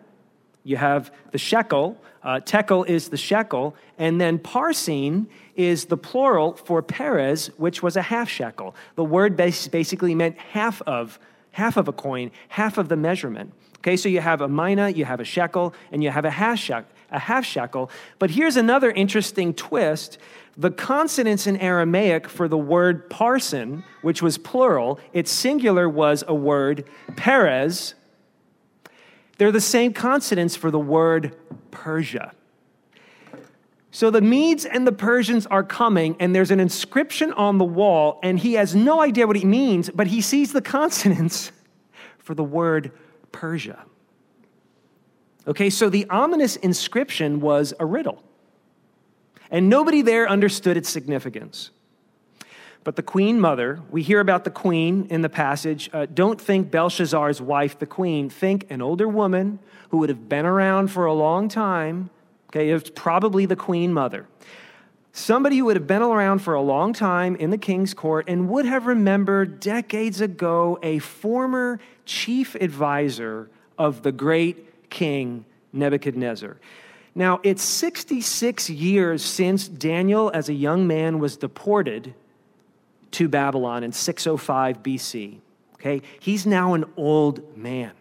you 0.64 0.78
have 0.78 1.12
the 1.32 1.38
shekel, 1.38 1.98
uh, 2.24 2.42
tekel 2.42 2.84
is 2.84 3.10
the 3.10 3.18
shekel, 3.18 3.76
and 3.98 4.20
then 4.20 4.38
parsin 4.40 5.28
is 5.56 5.86
the 5.86 5.98
plural 5.98 6.54
for 6.54 6.82
peres, 6.82 7.48
which 7.58 7.82
was 7.82 7.96
a 7.96 8.02
half 8.02 8.30
shekel. 8.30 8.76
The 8.96 9.04
word 9.04 9.36
basically 9.36 10.16
meant 10.16 10.38
half 10.38 10.82
of, 10.84 11.20
half 11.52 11.78
of 11.78 11.88
a 11.88 11.94
coin, 11.94 12.32
half 12.50 12.78
of 12.78 12.90
the 12.90 12.96
measurement. 12.96 13.54
Okay, 13.80 13.96
so 13.96 14.10
you 14.10 14.20
have 14.20 14.42
a 14.42 14.48
mina, 14.48 14.90
you 14.90 15.06
have 15.06 15.20
a 15.20 15.26
shekel, 15.26 15.74
and 15.92 16.04
you 16.04 16.10
have 16.10 16.26
a 16.26 16.32
half 16.32 16.60
shekel. 16.60 16.90
A 17.12 17.20
half 17.20 17.44
shekel. 17.44 17.90
But 18.20 18.30
here's 18.30 18.56
another 18.56 18.92
interesting 18.92 19.54
twist. 19.54 20.20
The 20.58 20.70
consonants 20.70 21.48
in 21.48 21.58
Aramaic 21.58 22.28
for 22.28 22.48
the 22.48 22.58
word 22.58 23.10
parsin, 23.10 23.84
which 24.04 24.22
was 24.22 24.38
plural, 24.38 25.00
its 25.12 25.32
singular 25.32 25.90
was 25.90 26.24
a 26.28 26.36
word 26.36 26.88
peres. 27.16 27.96
They're 29.40 29.52
the 29.52 29.62
same 29.62 29.94
consonants 29.94 30.56
for 30.56 30.70
the 30.70 30.80
word 30.80 31.36
Persia. 31.72 32.34
So 33.92 34.12
the 34.12 34.22
Medes 34.22 34.66
and 34.66 34.86
the 34.86 34.92
Persians 34.92 35.48
are 35.48 35.64
coming, 35.64 36.16
and 36.20 36.36
there's 36.36 36.52
an 36.52 36.60
inscription 36.60 37.34
on 37.34 37.58
the 37.58 37.66
wall, 37.66 38.20
and 38.22 38.38
he 38.38 38.54
has 38.54 38.76
no 38.76 39.02
idea 39.02 39.26
what 39.26 39.38
it 39.38 39.46
means, 39.46 39.90
but 39.90 40.08
he 40.08 40.22
sees 40.22 40.54
the 40.54 40.62
consonants 40.62 41.52
for 42.20 42.36
the 42.36 42.44
word 42.44 42.92
Persia. 43.32 43.86
Okay, 45.48 45.70
so 45.70 45.90
the 45.90 46.06
ominous 46.10 46.56
inscription 46.58 47.40
was 47.40 47.74
a 47.80 47.86
riddle, 47.86 48.22
and 49.50 49.70
nobody 49.70 50.02
there 50.02 50.30
understood 50.30 50.78
its 50.78 50.90
significance. 50.90 51.72
But 52.84 52.96
the 52.96 53.04
queen 53.04 53.40
mother, 53.40 53.82
we 53.90 54.04
hear 54.04 54.20
about 54.20 54.44
the 54.46 54.52
queen 54.52 55.08
in 55.10 55.22
the 55.22 55.30
passage. 55.30 55.90
Uh, 55.92 56.06
don't 56.06 56.40
think 56.40 56.72
Belshazzar's 56.72 57.42
wife, 57.42 57.78
the 57.78 57.86
queen. 57.86 58.30
Think 58.30 58.66
an 58.70 58.82
older 58.82 59.08
woman 59.08 59.60
who 59.90 59.98
would 59.98 60.10
have 60.10 60.30
been 60.30 60.46
around 60.46 60.90
for 60.90 61.06
a 61.06 61.14
long 61.14 61.50
time. 61.50 62.10
Okay, 62.50 62.70
it's 62.70 62.90
probably 62.90 63.46
the 63.46 63.56
queen 63.56 63.94
mother. 63.94 64.28
Somebody 65.12 65.58
who 65.58 65.66
would 65.66 65.76
have 65.76 65.88
been 65.88 66.02
around 66.02 66.40
for 66.40 66.54
a 66.54 66.62
long 66.62 66.94
time 66.94 67.36
in 67.36 67.50
the 67.50 67.58
king's 67.58 67.94
court 67.94 68.26
and 68.28 68.48
would 68.50 68.66
have 68.66 68.86
remembered 68.86 69.60
decades 69.60 70.22
ago 70.22 70.78
a 70.84 71.00
former 71.00 71.80
chief 72.06 72.56
advisor 72.56 73.50
of 73.78 74.04
the 74.04 74.12
great 74.12 74.90
king 74.90 75.46
Nebuchadnezzar. 75.74 76.58
Now, 77.16 77.40
it's 77.44 77.64
66 77.64 78.70
years 78.70 79.24
since 79.24 79.68
Daniel, 79.68 80.32
as 80.34 80.48
a 80.48 80.54
young 80.54 80.88
man, 80.88 81.20
was 81.20 81.38
deported 81.38 82.14
to 83.12 83.28
Babylon 83.28 83.84
in 83.84 83.92
605 83.92 84.84
BC. 84.84 85.40
Okay? 85.76 86.02
He's 86.20 86.46
now 86.46 86.76
an 86.76 86.86
old 86.96 87.58
man. 87.58 87.92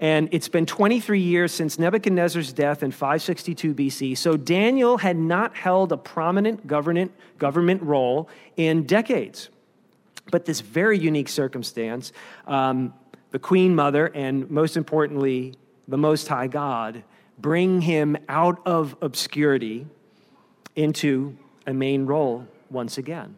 And 0.00 0.28
it's 0.30 0.48
been 0.48 0.64
23 0.64 1.20
years 1.20 1.52
since 1.52 1.78
Nebuchadnezzar's 1.78 2.52
death 2.52 2.82
in 2.82 2.92
562 2.92 3.74
BC. 3.74 4.16
So 4.16 4.36
Daniel 4.36 4.98
had 4.98 5.16
not 5.16 5.56
held 5.56 5.90
a 5.90 5.96
prominent 5.96 6.66
government, 6.66 7.12
government 7.38 7.82
role 7.82 8.28
in 8.56 8.84
decades. 8.84 9.48
But 10.30 10.44
this 10.44 10.60
very 10.60 10.98
unique 10.98 11.28
circumstance, 11.28 12.12
um, 12.46 12.94
the 13.32 13.38
Queen 13.40 13.74
Mother, 13.74 14.06
and 14.14 14.48
most 14.50 14.76
importantly, 14.76 15.54
the 15.88 15.98
Most 15.98 16.28
High 16.28 16.46
God, 16.46 17.02
bring 17.38 17.80
him 17.80 18.16
out 18.28 18.60
of 18.66 18.96
obscurity 19.00 19.86
into 20.76 21.36
a 21.66 21.72
main 21.72 22.06
role 22.06 22.46
once 22.70 22.98
again. 22.98 23.36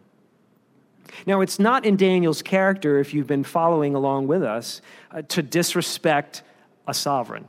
Now, 1.27 1.41
it's 1.41 1.59
not 1.59 1.85
in 1.85 1.97
Daniel's 1.97 2.43
character, 2.43 2.99
if 2.99 3.15
you've 3.15 3.27
been 3.27 3.45
following 3.45 3.95
along 3.95 4.27
with 4.27 4.43
us, 4.43 4.81
uh, 5.11 5.23
to 5.23 5.43
disrespect 5.43 6.43
a 6.91 6.95
sovereign. 6.95 7.47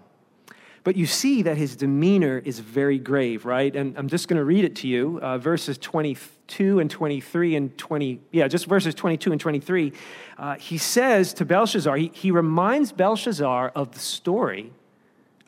But 0.83 0.95
you 0.95 1.05
see 1.05 1.43
that 1.43 1.57
his 1.57 1.75
demeanor 1.75 2.41
is 2.43 2.59
very 2.59 2.97
grave, 2.97 3.45
right? 3.45 3.75
And 3.75 3.95
I'm 3.97 4.07
just 4.07 4.27
going 4.27 4.37
to 4.37 4.43
read 4.43 4.65
it 4.65 4.75
to 4.77 4.87
you 4.87 5.19
uh, 5.21 5.37
verses 5.37 5.77
22 5.77 6.79
and 6.79 6.89
23 6.89 7.55
and 7.55 7.77
20, 7.77 8.19
yeah, 8.31 8.47
just 8.47 8.65
verses 8.65 8.95
22 8.95 9.31
and 9.31 9.39
23. 9.39 9.93
Uh, 10.37 10.55
he 10.55 10.79
says 10.79 11.33
to 11.35 11.45
Belshazzar, 11.45 11.97
he, 11.97 12.11
he 12.13 12.31
reminds 12.31 12.91
Belshazzar 12.91 13.71
of 13.75 13.91
the 13.91 13.99
story 13.99 14.71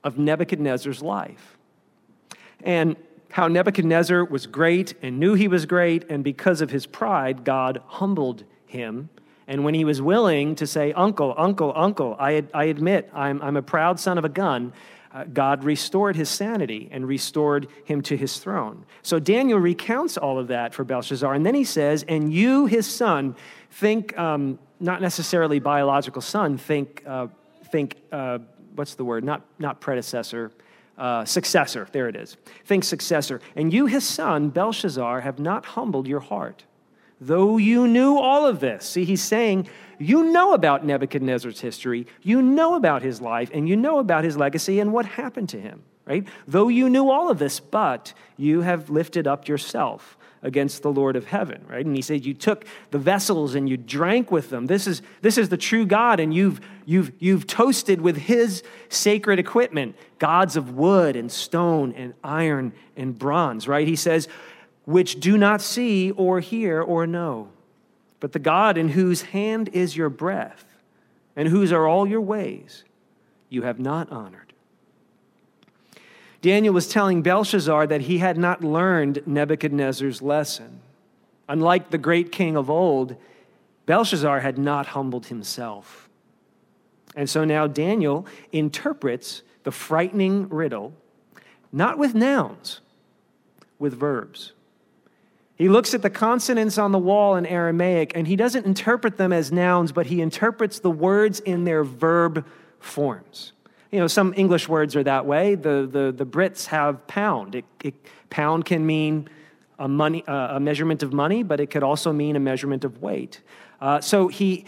of 0.03 0.19
Nebuchadnezzar's 0.19 1.01
life. 1.01 1.57
And 2.62 2.95
how 3.31 3.47
Nebuchadnezzar 3.47 4.25
was 4.25 4.45
great 4.45 4.93
and 5.01 5.19
knew 5.19 5.33
he 5.33 5.47
was 5.47 5.65
great, 5.65 6.05
and 6.12 6.23
because 6.23 6.62
of 6.62 6.69
his 6.69 6.85
pride, 6.85 7.43
God 7.43 7.81
humbled 7.88 8.43
him 8.67 9.09
and 9.53 9.63
when 9.63 9.75
he 9.75 9.86
was 9.86 10.01
willing 10.01 10.55
to 10.55 10.65
say, 10.65 10.93
Uncle, 10.93 11.36
Uncle, 11.38 11.72
Uncle, 11.75 12.15
I, 12.19 12.43
I 12.55 12.63
admit 12.63 13.07
I'm, 13.13 13.39
I'm 13.39 13.55
a 13.55 13.62
proud 13.62 14.00
son 14.00 14.17
of 14.17 14.25
a 14.25 14.29
gun, 14.29 14.74
uh, 15.13 15.25
God 15.25 15.63
restored 15.63 16.15
his 16.15 16.27
sanity 16.27 16.89
and 16.91 17.07
restored 17.07 17.67
him 17.86 18.01
to 18.01 18.17
his 18.17 18.39
throne. 18.39 18.83
So 19.03 19.19
Daniel 19.19 19.60
recounts 19.60 20.17
all 20.17 20.39
of 20.39 20.48
that 20.48 20.74
for 20.74 20.83
Belshazzar. 20.83 21.31
And 21.36 21.45
then 21.45 21.53
he 21.53 21.65
says, 21.65 22.03
And 22.07 22.33
you, 22.33 22.65
his 22.65 22.88
son, 22.88 23.36
think, 23.69 24.17
um, 24.17 24.57
not 24.79 25.03
necessarily 25.03 25.60
biological 25.60 26.24
son, 26.24 26.57
think, 26.57 27.03
uh, 27.05 27.27
think 27.65 27.98
uh, 28.12 28.39
what's 28.74 28.95
the 28.95 29.05
word? 29.05 29.24
Not, 29.24 29.43
not 29.60 29.79
predecessor. 29.79 30.51
Uh, 30.98 31.25
successor, 31.25 31.88
there 31.91 32.07
it 32.07 32.15
is. 32.15 32.38
Think 32.65 32.83
successor. 32.86 33.39
And 33.55 33.72
you, 33.72 33.86
his 33.86 34.03
son, 34.03 34.50
Belshazzar, 34.50 35.22
have 35.22 35.38
not 35.38 35.63
humbled 35.63 36.07
your 36.07 36.22
heart 36.22 36.63
though 37.27 37.58
you 37.58 37.88
knew 37.88 38.18
all 38.18 38.46
of 38.46 38.60
this. 38.60 38.86
See, 38.86 39.06
he's 39.06 39.24
saying, 39.24 39.68
you 40.00 40.24
know 40.32 40.53
about 40.53 40.86
Nebuchadnezzar's 40.86 41.62
history, 41.62 42.08
you 42.22 42.42
know 42.42 42.75
about 42.75 43.01
his 43.01 43.22
life, 43.22 43.50
and 43.53 43.68
you 43.68 43.75
know 43.75 44.00
about 44.00 44.24
his 44.24 44.38
legacy 44.38 44.80
and 44.80 44.92
what 44.92 45.06
happened 45.06 45.50
to 45.50 45.60
him, 45.60 45.84
right? 46.06 46.27
Though 46.48 46.68
you 46.68 46.89
knew 46.89 47.10
all 47.10 47.30
of 47.30 47.39
this, 47.39 47.60
but 47.60 48.13
you 48.38 48.62
have 48.62 48.89
lifted 48.89 49.27
up 49.27 49.48
yourself 49.48 50.18
against 50.42 50.84
the 50.84 50.92
Lord 50.92 51.15
of 51.15 51.25
heaven, 51.25 51.65
right? 51.70 51.86
And 51.86 51.96
he 51.96 52.01
said, 52.01 52.25
You 52.25 52.34
took 52.34 52.65
the 52.92 53.00
vessels 53.00 53.56
and 53.56 53.70
you 53.70 53.77
drank 53.77 54.30
with 54.30 54.50
them. 54.50 54.68
This 54.68 54.88
is, 54.88 55.01
this 55.22 55.38
is 55.38 55.50
the 55.50 55.58
true 55.58 55.86
God, 55.86 56.20
and 56.20 56.34
you've, 56.34 56.60
you've, 56.86 57.13
you've 57.20 57.48
toasted 57.48 58.01
with 58.01 58.18
his 58.18 58.62
sacred 58.89 59.39
equipment, 59.39 59.96
gods 60.20 60.58
of 60.58 60.75
wood 60.75 61.15
and 61.15 61.32
stone 61.32 61.94
and 61.94 62.13
iron 62.24 62.74
and 62.98 63.18
bronze, 63.18 63.68
right? 63.68 63.88
He 63.88 63.96
says, 63.96 64.27
which 64.85 65.19
do 65.19 65.37
not 65.37 65.61
see 65.61 66.11
or 66.11 66.39
hear 66.39 66.81
or 66.81 67.07
know, 67.07 67.49
but 68.19 68.31
the 68.31 68.39
God 68.39 68.77
in 68.77 68.89
whose 68.89 69.21
hand 69.21 69.69
is 69.73 69.95
your 69.95 70.09
breath 70.09 70.65
and 71.35 71.47
whose 71.47 71.71
are 71.71 71.87
all 71.87 72.07
your 72.07 72.21
ways, 72.21 72.83
you 73.49 73.63
have 73.63 73.79
not 73.79 74.11
honored. 74.11 74.53
Daniel 76.41 76.73
was 76.73 76.89
telling 76.89 77.21
Belshazzar 77.21 77.87
that 77.87 78.01
he 78.01 78.17
had 78.17 78.37
not 78.37 78.63
learned 78.63 79.23
Nebuchadnezzar's 79.25 80.21
lesson. 80.21 80.81
Unlike 81.47 81.89
the 81.89 81.97
great 81.97 82.31
king 82.31 82.57
of 82.57 82.69
old, 82.69 83.15
Belshazzar 83.85 84.41
had 84.41 84.57
not 84.57 84.87
humbled 84.87 85.27
himself. 85.27 86.09
And 87.15 87.29
so 87.29 87.45
now 87.45 87.67
Daniel 87.67 88.25
interprets 88.51 89.41
the 89.63 89.71
frightening 89.71 90.49
riddle 90.49 90.93
not 91.71 91.97
with 91.97 92.13
nouns, 92.13 92.81
with 93.79 93.93
verbs. 93.93 94.53
He 95.55 95.69
looks 95.69 95.93
at 95.93 96.01
the 96.01 96.10
consonants 96.10 96.77
on 96.77 96.91
the 96.91 97.00
wall 97.00 97.36
in 97.36 97.45
Aramaic 97.45 98.13
and 98.15 98.27
he 98.27 98.36
doesn't 98.36 98.65
interpret 98.65 99.17
them 99.17 99.31
as 99.31 99.51
nouns, 99.51 99.91
but 99.91 100.07
he 100.07 100.22
interprets 100.22 100.79
the 100.79 100.91
words 100.91 101.39
in 101.41 101.63
their 101.63 101.83
verb 101.83 102.45
forms. 102.79 103.53
You 103.91 104.00
know, 104.00 104.07
some 104.07 104.33
English 104.36 104.67
words 104.67 104.95
are 104.95 105.03
that 105.03 105.25
way. 105.25 105.53
The, 105.53 105.88
the, 105.89 106.12
the 106.12 106.25
Brits 106.25 106.65
have 106.67 107.05
pound. 107.05 107.53
It, 107.53 107.65
it, 107.83 107.93
pound 108.31 108.65
can 108.65 108.83
mean 108.83 109.29
a, 109.77 109.88
money, 109.88 110.25
uh, 110.25 110.57
a 110.57 110.60
measurement 110.60 111.03
of 111.03 111.13
money, 111.13 111.43
but 111.43 111.60
it 111.60 111.67
could 111.67 111.83
also 111.83 112.12
mean 112.12 112.36
a 112.36 112.39
measurement 112.39 112.83
of 112.83 113.03
weight. 113.03 113.41
Uh, 113.79 114.01
so 114.01 114.27
he, 114.27 114.65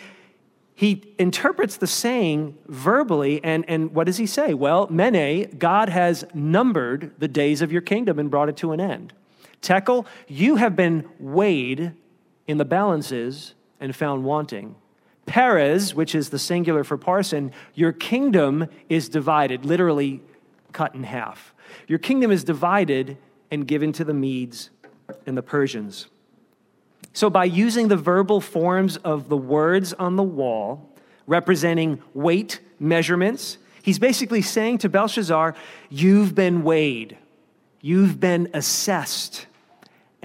he 0.76 1.16
interprets 1.18 1.78
the 1.78 1.88
saying 1.88 2.56
verbally, 2.68 3.44
and, 3.44 3.66
and 3.68 3.96
what 3.96 4.06
does 4.06 4.18
he 4.18 4.28
say? 4.28 4.54
Well, 4.54 4.88
Mene, 4.92 5.58
God 5.58 5.90
has 5.90 6.26
numbered 6.36 7.14
the 7.18 7.28
days 7.28 7.64
of 7.64 7.72
your 7.72 7.82
kingdom 7.82 8.20
and 8.20 8.30
brought 8.30 8.50
it 8.50 8.58
to 8.58 8.72
an 8.72 8.80
end. 8.80 9.14
Tekel, 9.66 10.06
you 10.28 10.56
have 10.58 10.76
been 10.76 11.10
weighed 11.20 11.94
in 12.48 12.58
the 12.58 12.66
balances 12.66 13.56
and 13.80 13.96
found 13.96 14.24
wanting. 14.24 14.76
Peres, 15.26 15.96
which 15.96 16.14
is 16.14 16.30
the 16.30 16.40
singular 16.40 16.84
for 16.84 16.98
parsin, 16.98 17.52
your 17.74 17.92
kingdom 17.92 18.68
is 18.90 19.10
divided, 19.10 19.66
literally 19.66 20.22
cut 20.72 20.94
in 20.94 21.04
half. 21.04 21.54
Your 21.88 22.00
kingdom 22.00 22.32
is 22.32 22.44
divided 22.44 23.18
and 23.50 23.68
given 23.68 23.92
to 23.94 24.04
the 24.04 24.14
Medes 24.14 24.70
and 25.26 25.36
the 25.36 25.42
Persians. 25.42 26.08
So, 27.14 27.30
by 27.30 27.46
using 27.46 27.88
the 27.88 27.98
verbal 27.98 28.42
forms 28.42 28.98
of 28.98 29.30
the 29.30 29.38
words 29.38 29.94
on 29.94 30.16
the 30.16 30.24
wall, 30.24 30.90
representing 31.28 32.02
weight 32.14 32.60
measurements, 32.80 33.58
he's 33.82 34.00
basically 34.00 34.42
saying 34.42 34.80
to 34.80 34.90
Belshazzar, 34.90 35.56
You've 35.90 36.36
been 36.36 36.64
weighed. 36.64 37.18
You've 37.82 38.20
been 38.20 38.50
assessed 38.54 39.48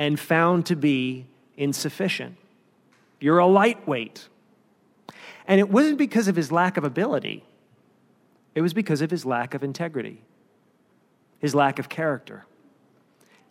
and 0.00 0.19
found 0.19 0.64
to 0.64 0.75
be 0.75 1.26
insufficient. 1.59 2.35
You're 3.21 3.37
a 3.37 3.47
lightweight. 3.47 4.30
And 5.47 5.61
it 5.61 5.69
wasn't 5.69 5.99
because 5.99 6.26
of 6.26 6.37
his 6.37 6.50
lack 6.50 6.78
of 6.78 6.85
ability, 6.85 7.45
it 8.54 8.62
was 8.62 8.73
because 8.73 9.02
of 9.02 9.11
his 9.11 9.26
lack 9.26 9.52
of 9.52 9.62
integrity, 9.62 10.23
his 11.38 11.54
lack 11.54 11.78
of 11.78 11.90
character. 11.90 12.47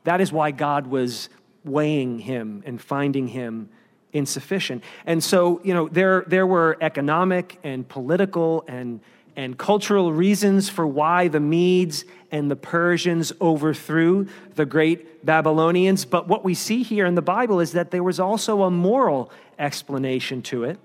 That 0.06 0.22
is 0.22 0.32
why 0.32 0.50
God 0.50 0.88
was 0.88 1.30
weighing 1.64 2.18
him 2.18 2.64
and 2.66 2.82
finding 2.82 3.28
him 3.28 3.70
insufficient. 4.12 4.84
And 5.06 5.24
so, 5.24 5.62
you 5.64 5.76
know, 5.76 5.88
there, 5.88 6.24
there 6.26 6.48
were 6.48 6.78
economic 6.82 7.60
and 7.64 7.88
political 7.88 8.66
and 8.68 9.02
and 9.40 9.58
cultural 9.58 10.12
reasons 10.12 10.68
for 10.68 10.86
why 10.86 11.30
the 11.30 11.40
Medes 11.40 12.04
and 12.30 12.52
the 12.52 12.58
Persians 12.58 13.32
overthrew 13.40 14.28
the 14.56 14.66
great 14.66 15.26
Babylonians. 15.26 16.04
But 16.04 16.28
what 16.28 16.44
we 16.44 16.54
see 16.54 16.84
here 16.84 17.06
in 17.06 17.16
the 17.16 17.22
Bible 17.22 17.62
is 17.62 17.72
that 17.72 17.90
there 17.90 18.04
was 18.04 18.20
also 18.20 18.64
a 18.64 18.70
moral 18.70 19.32
explanation 19.58 20.42
to 20.42 20.66
it 20.66 20.78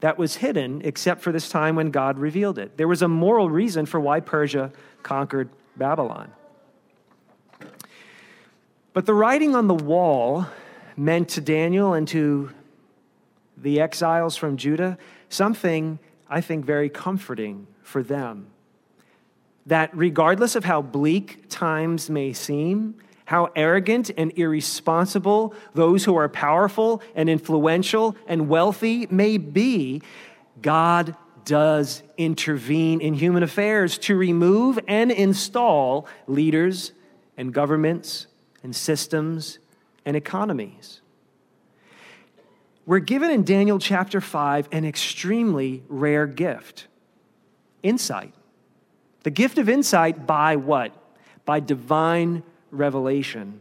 that 0.00 0.18
was 0.18 0.34
hidden, 0.34 0.82
except 0.84 1.20
for 1.20 1.30
this 1.30 1.48
time 1.48 1.76
when 1.76 1.92
God 1.92 2.18
revealed 2.18 2.58
it. 2.58 2.76
There 2.76 2.88
was 2.88 3.02
a 3.02 3.08
moral 3.08 3.48
reason 3.48 3.86
for 3.86 4.00
why 4.00 4.18
Persia 4.18 4.72
conquered 5.04 5.48
Babylon. 5.76 6.32
But 8.92 9.06
the 9.06 9.14
writing 9.14 9.54
on 9.54 9.68
the 9.68 9.74
wall 9.74 10.48
meant 10.96 11.28
to 11.28 11.40
Daniel 11.40 11.94
and 11.94 12.08
to 12.08 12.50
the 13.56 13.80
exiles 13.80 14.36
from 14.36 14.56
Judah 14.56 14.98
something 15.28 16.00
I 16.28 16.40
think, 16.40 16.64
very 16.64 16.88
comforting 16.88 17.66
for 17.82 18.02
them. 18.02 18.48
That 19.66 19.90
regardless 19.96 20.56
of 20.56 20.64
how 20.64 20.82
bleak 20.82 21.48
times 21.48 22.10
may 22.10 22.32
seem, 22.32 22.96
how 23.26 23.50
arrogant 23.56 24.10
and 24.16 24.32
irresponsible 24.36 25.54
those 25.74 26.04
who 26.04 26.16
are 26.16 26.28
powerful 26.28 27.02
and 27.14 27.30
influential 27.30 28.16
and 28.26 28.48
wealthy 28.48 29.06
may 29.10 29.38
be, 29.38 30.02
God 30.60 31.16
does 31.44 32.02
intervene 32.16 33.00
in 33.00 33.14
human 33.14 33.42
affairs 33.42 33.98
to 33.98 34.16
remove 34.16 34.78
and 34.88 35.10
install 35.10 36.06
leaders 36.26 36.92
and 37.36 37.52
governments 37.52 38.26
and 38.62 38.74
systems 38.74 39.58
and 40.04 40.16
economies. 40.16 41.00
We're 42.86 42.98
given 42.98 43.30
in 43.30 43.44
Daniel 43.44 43.78
chapter 43.78 44.20
5 44.20 44.68
an 44.72 44.84
extremely 44.84 45.82
rare 45.88 46.26
gift 46.26 46.86
insight. 47.82 48.34
The 49.22 49.30
gift 49.30 49.56
of 49.56 49.68
insight 49.68 50.26
by 50.26 50.56
what? 50.56 50.92
By 51.46 51.60
divine 51.60 52.42
revelation 52.70 53.60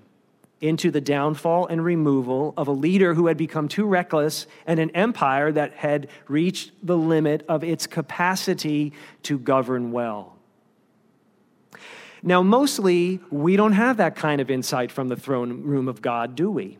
into 0.59 0.91
the 0.91 1.01
downfall 1.01 1.67
and 1.67 1.83
removal 1.83 2.53
of 2.57 2.67
a 2.67 2.71
leader 2.71 3.13
who 3.13 3.27
had 3.27 3.38
become 3.38 3.67
too 3.67 3.86
reckless 3.86 4.47
and 4.65 4.79
an 4.79 4.89
empire 4.91 5.51
that 5.51 5.73
had 5.73 6.09
reached 6.27 6.71
the 6.81 6.97
limit 6.97 7.45
of 7.47 7.63
its 7.63 7.88
capacity 7.88 8.93
to 9.23 9.38
govern 9.38 9.91
well. 9.91 10.38
Now, 12.21 12.41
mostly, 12.41 13.19
we 13.29 13.57
don't 13.57 13.73
have 13.73 13.97
that 13.97 14.15
kind 14.15 14.39
of 14.39 14.49
insight 14.49 14.91
from 14.91 15.09
the 15.09 15.17
throne 15.17 15.63
room 15.63 15.89
of 15.89 16.01
God, 16.01 16.36
do 16.36 16.49
we? 16.49 16.77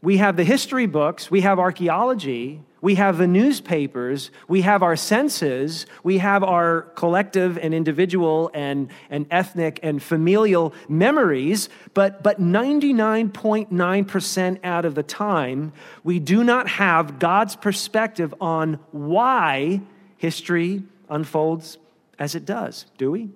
We 0.00 0.18
have 0.18 0.36
the 0.36 0.44
history 0.44 0.86
books, 0.86 1.28
we 1.30 1.40
have 1.40 1.58
archaeology, 1.58 2.60
we 2.80 2.94
have 2.94 3.18
the 3.18 3.26
newspapers, 3.26 4.30
we 4.46 4.62
have 4.62 4.84
our 4.84 4.94
senses, 4.94 5.86
we 6.04 6.18
have 6.18 6.44
our 6.44 6.82
collective 6.94 7.58
and 7.58 7.74
individual 7.74 8.52
and, 8.54 8.92
and 9.10 9.26
ethnic 9.32 9.80
and 9.82 10.00
familial 10.00 10.72
memories, 10.88 11.68
but, 11.94 12.22
but 12.22 12.40
99.9% 12.40 14.58
out 14.62 14.84
of 14.84 14.94
the 14.94 15.02
time, 15.02 15.72
we 16.04 16.20
do 16.20 16.44
not 16.44 16.68
have 16.68 17.18
God's 17.18 17.56
perspective 17.56 18.32
on 18.40 18.78
why 18.92 19.80
history 20.16 20.84
unfolds 21.08 21.78
as 22.20 22.36
it 22.36 22.44
does, 22.44 22.86
do 22.98 23.10
we? 23.10 23.30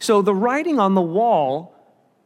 So 0.00 0.22
the 0.22 0.34
writing 0.34 0.80
on 0.80 0.94
the 0.94 1.02
wall 1.02 1.73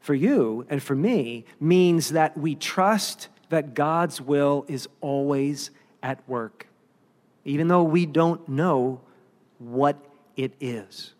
for 0.09 0.15
you 0.15 0.65
and 0.71 0.83
for 0.83 0.95
me 0.95 1.45
means 1.61 2.13
that 2.13 2.35
we 2.35 2.55
trust 2.55 3.29
that 3.51 3.75
God's 3.75 4.23
will 4.23 4.65
is 4.67 4.89
always 5.03 5.71
at 6.03 6.27
work, 6.27 6.67
even 7.45 7.69
though 7.69 7.83
we 7.83 8.07
don't 8.07 8.49
know 8.49 9.03
what 9.59 9.99
it 10.35 10.55
is. 10.63 11.13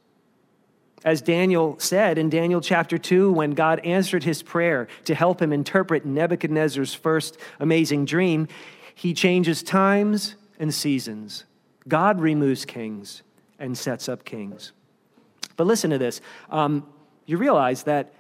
As 1.05 1.21
Daniel 1.21 1.77
said 1.79 2.17
in 2.17 2.31
Daniel 2.31 2.63
chapter 2.63 2.97
2, 2.97 3.31
when 3.31 3.51
God 3.51 3.79
answered 3.81 4.25
his 4.25 4.43
prayer 4.43 4.89
to 5.05 5.15
help 5.15 5.43
him 5.43 5.53
interpret 5.53 6.07
Nebuchadnezzar's 6.07 6.95
first 6.95 7.37
amazing 7.61 8.07
dream, 8.07 8.49
he 8.95 9.13
changes 9.13 9.63
times 9.63 10.35
and 10.59 10.73
seasons. 10.73 11.45
God 11.87 12.23
removes 12.23 12.65
kings 12.65 13.23
and 13.59 13.77
sets 13.77 14.09
up 14.09 14.25
kings. 14.25 14.73
But 15.59 15.67
listen 15.67 15.91
to 15.91 15.99
this. 15.99 16.23
Um, 16.49 16.87
you 17.27 17.37
realize 17.37 17.83
that 17.83 18.15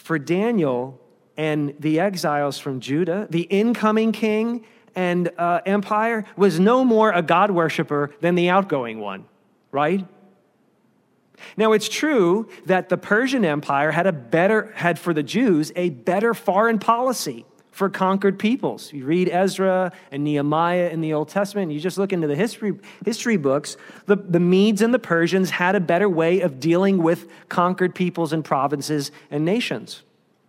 for 0.00 0.18
Daniel 0.18 0.98
and 1.36 1.74
the 1.78 2.00
exiles 2.00 2.58
from 2.58 2.80
Judah, 2.80 3.26
the 3.30 3.42
incoming 3.42 4.12
king 4.12 4.64
and 4.94 5.30
uh, 5.38 5.60
empire 5.66 6.24
was 6.36 6.58
no 6.58 6.84
more 6.84 7.12
a 7.12 7.22
God 7.22 7.50
worshiper 7.50 8.10
than 8.20 8.34
the 8.34 8.48
outgoing 8.48 8.98
one, 8.98 9.26
right? 9.70 10.06
Now, 11.56 11.72
it's 11.72 11.88
true 11.88 12.48
that 12.66 12.88
the 12.88 12.98
Persian 12.98 13.44
Empire 13.44 13.92
had 13.92 14.06
a 14.06 14.12
better, 14.12 14.72
had 14.74 14.98
for 14.98 15.14
the 15.14 15.22
Jews, 15.22 15.72
a 15.76 15.90
better 15.90 16.34
foreign 16.34 16.78
policy 16.78 17.44
for 17.70 17.88
conquered 17.88 18.38
peoples. 18.38 18.92
You 18.92 19.04
read 19.04 19.28
Ezra 19.28 19.92
and 20.10 20.24
Nehemiah 20.24 20.88
in 20.88 21.00
the 21.00 21.12
Old 21.12 21.28
Testament, 21.28 21.64
and 21.64 21.72
you 21.72 21.80
just 21.80 21.98
look 21.98 22.12
into 22.12 22.26
the 22.26 22.36
history, 22.36 22.72
history 23.04 23.36
books, 23.36 23.76
the, 24.06 24.16
the 24.16 24.40
Medes 24.40 24.82
and 24.82 24.92
the 24.92 24.98
Persians 24.98 25.50
had 25.50 25.74
a 25.74 25.80
better 25.80 26.08
way 26.08 26.40
of 26.40 26.60
dealing 26.60 27.02
with 27.02 27.28
conquered 27.48 27.94
peoples 27.94 28.32
and 28.32 28.44
provinces 28.44 29.12
and 29.30 29.44
nations. 29.44 30.02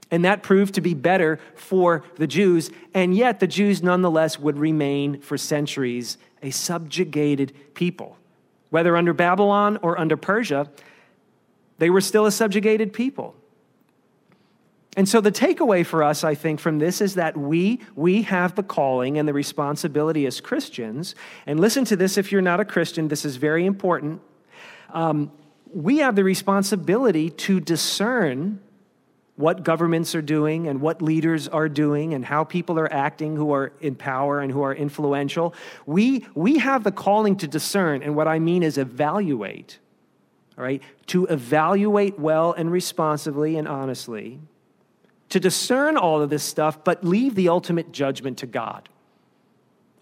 And 0.10 0.26
that 0.26 0.44
proved 0.44 0.76
to 0.76 0.82
be 0.82 0.94
better 0.94 1.40
for 1.56 2.04
the 2.16 2.28
Jews, 2.28 2.70
and 2.94 3.16
yet 3.16 3.40
the 3.40 3.48
Jews 3.48 3.82
nonetheless 3.82 4.38
would 4.38 4.58
remain 4.58 5.22
for 5.22 5.38
centuries 5.38 6.18
a 6.44 6.50
subjugated 6.50 7.54
people. 7.76 8.18
Whether 8.72 8.98
under 8.98 9.14
Babylon 9.14 9.78
or 9.82 10.00
under 10.00 10.18
Persia, 10.18 10.70
they 11.78 11.90
were 11.90 12.02
still 12.02 12.26
a 12.26 12.32
subjugated 12.32 12.94
people. 12.94 13.36
And 14.98 15.08
so 15.08 15.22
the 15.22 15.32
takeaway 15.32 15.86
for 15.86 16.04
us, 16.04 16.26
I 16.26 16.36
think, 16.36 16.60
from 16.60 16.80
this 16.80 17.00
is 17.00 17.16
that 17.16 17.38
we, 17.38 17.80
we 17.96 18.24
have 18.24 18.56
the 18.56 18.64
calling 18.64 19.18
and 19.18 19.26
the 19.28 19.34
responsibility 19.34 20.26
as 20.26 20.42
Christians. 20.42 21.16
And 21.46 21.62
listen 21.62 21.86
to 21.86 21.96
this 21.96 22.18
if 22.18 22.32
you're 22.32 22.42
not 22.42 22.60
a 22.60 22.66
Christian, 22.66 23.08
this 23.08 23.24
is 23.24 23.38
very 23.38 23.66
important. 23.66 24.22
Um, 24.90 25.32
we 25.74 26.00
have 26.00 26.18
the 26.18 26.26
responsibility 26.26 27.30
to 27.30 27.62
discern 27.62 28.60
what 29.38 29.64
governments 29.64 30.14
are 30.14 30.22
doing 30.22 30.68
and 30.68 30.82
what 30.82 31.02
leaders 31.02 31.48
are 31.48 31.70
doing 31.70 32.14
and 32.14 32.26
how 32.26 32.44
people 32.44 32.78
are 32.78 32.92
acting 32.92 33.38
who 33.38 33.54
are 33.54 33.72
in 33.80 33.96
power 33.96 34.42
and 34.42 34.52
who 34.52 34.62
are 34.62 34.76
influential. 34.76 35.56
We, 35.86 36.28
we 36.36 36.58
have 36.58 36.84
the 36.84 36.92
calling 36.92 37.38
to 37.38 37.48
discern, 37.48 38.04
and 38.04 38.14
what 38.14 38.28
I 38.28 38.40
mean 38.40 38.62
is 38.62 38.78
evaluate, 38.78 39.80
all 40.58 40.66
right? 40.66 40.84
To 41.08 41.28
evaluate 41.28 42.20
well 42.20 42.52
and 42.52 42.70
responsibly 42.70 43.56
and 43.56 43.70
honestly 43.70 44.42
to 45.32 45.40
discern 45.40 45.98
all 45.98 46.22
of 46.22 46.30
this 46.30 46.44
stuff, 46.44 46.84
but 46.84 47.04
leave 47.04 47.36
the 47.36 47.50
ultimate 47.50 47.92
judgment 47.92 48.38
to 48.40 48.46
God. 48.46 48.88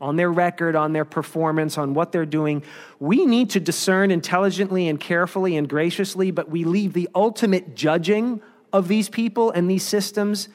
On 0.02 0.16
their 0.16 0.32
record, 0.32 0.76
on 0.76 0.94
their 0.94 1.06
performance, 1.06 1.78
on 1.78 1.94
what 1.94 2.12
they're 2.12 2.26
doing. 2.26 2.64
We 3.00 3.26
need 3.26 3.50
to 3.52 3.60
discern 3.60 4.12
intelligently 4.12 4.88
and 4.88 5.00
carefully 5.00 5.58
and 5.58 5.68
graciously, 5.68 6.32
but 6.32 6.50
we 6.50 6.64
leave 6.64 6.94
the 6.94 7.10
ultimate 7.14 7.76
judging 7.76 8.42
of 8.72 8.88
these 8.88 9.10
people 9.10 9.52
and 9.52 9.70
these 9.70 9.84
systems, 9.84 10.50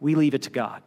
we 0.00 0.14
leave 0.14 0.34
it 0.34 0.42
to 0.42 0.50
God. 0.50 0.82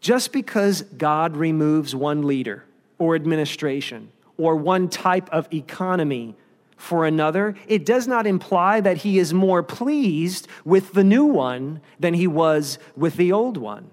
Just 0.00 0.32
because 0.32 0.82
God 0.82 1.36
removes 1.36 1.94
one 1.94 2.26
leader 2.26 2.64
or 2.98 3.14
administration 3.14 4.12
or 4.36 4.54
one 4.54 4.88
type 4.88 5.28
of 5.30 5.52
economy 5.52 6.36
for 6.84 7.06
another, 7.06 7.54
it 7.66 7.84
does 7.84 8.06
not 8.06 8.26
imply 8.26 8.80
that 8.80 8.98
he 8.98 9.18
is 9.18 9.34
more 9.34 9.62
pleased 9.62 10.46
with 10.64 10.92
the 10.92 11.02
new 11.02 11.24
one 11.24 11.80
than 11.98 12.14
he 12.14 12.26
was 12.26 12.78
with 12.96 13.16
the 13.16 13.32
old 13.32 13.56
one. 13.56 13.90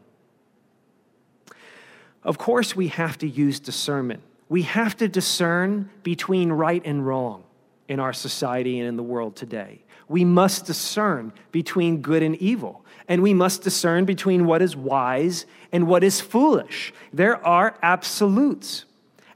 Of 2.24 2.38
course, 2.38 2.76
we 2.76 2.90
have 2.90 3.18
to 3.20 3.28
use 3.28 3.60
discernment. 3.60 4.22
We 4.50 4.64
have 4.64 4.96
to 4.98 5.08
discern 5.08 5.90
between 6.04 6.52
right 6.52 6.82
and 6.86 7.08
wrong 7.08 7.44
in 7.88 8.00
our 8.00 8.14
society 8.14 8.80
and 8.80 8.88
in 8.88 8.98
the 8.98 9.04
world 9.04 9.36
today. 9.36 9.84
We 10.08 10.26
must 10.26 10.66
discern 10.66 11.32
between 11.52 12.02
good 12.02 12.22
and 12.22 12.36
evil, 12.36 12.86
and 13.08 13.24
we 13.24 13.34
must 13.34 13.64
discern 13.64 14.06
between 14.06 14.46
what 14.46 14.62
is 14.62 14.76
wise 14.76 15.46
and 15.72 15.88
what 15.88 16.04
is 16.04 16.20
foolish. 16.20 16.94
There 17.14 17.44
are 17.46 17.78
absolutes. 17.82 18.86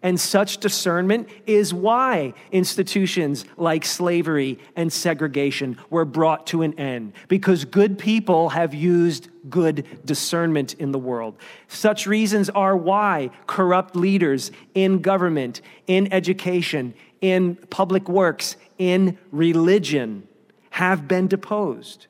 And 0.02 0.20
such 0.20 0.60
discernment 0.60 1.30
is 1.48 1.74
why 1.74 2.34
institutions 2.52 3.46
like 3.58 3.84
slavery 3.86 4.60
and 4.76 4.94
segregation 4.94 5.78
were 5.90 6.06
brought 6.06 6.46
to 6.48 6.62
an 6.62 6.78
end, 6.80 7.14
because 7.28 7.66
good 7.66 7.98
people 7.98 8.50
have 8.50 8.74
used 8.74 9.30
good 9.50 9.86
discernment 10.06 10.76
in 10.76 10.92
the 10.92 11.00
world. 11.00 11.36
Such 11.68 12.06
reasons 12.08 12.50
are 12.50 12.78
why 12.78 13.32
corrupt 13.48 13.96
leaders 13.96 14.52
in 14.74 15.02
government, 15.02 15.62
in 15.88 16.12
education, 16.14 16.94
in 17.22 17.56
public 17.56 18.08
works, 18.08 18.58
in 18.78 19.18
religion 19.32 20.28
have 20.72 21.08
been 21.08 21.28
deposed, 21.28 22.08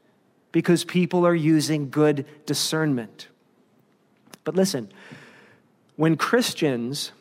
because 0.52 0.84
people 0.84 1.26
are 1.26 1.36
using 1.36 1.90
good 1.90 2.26
discernment. 2.46 3.28
But 4.44 4.56
listen, 4.56 4.92
when 5.96 6.18
Christians 6.18 7.12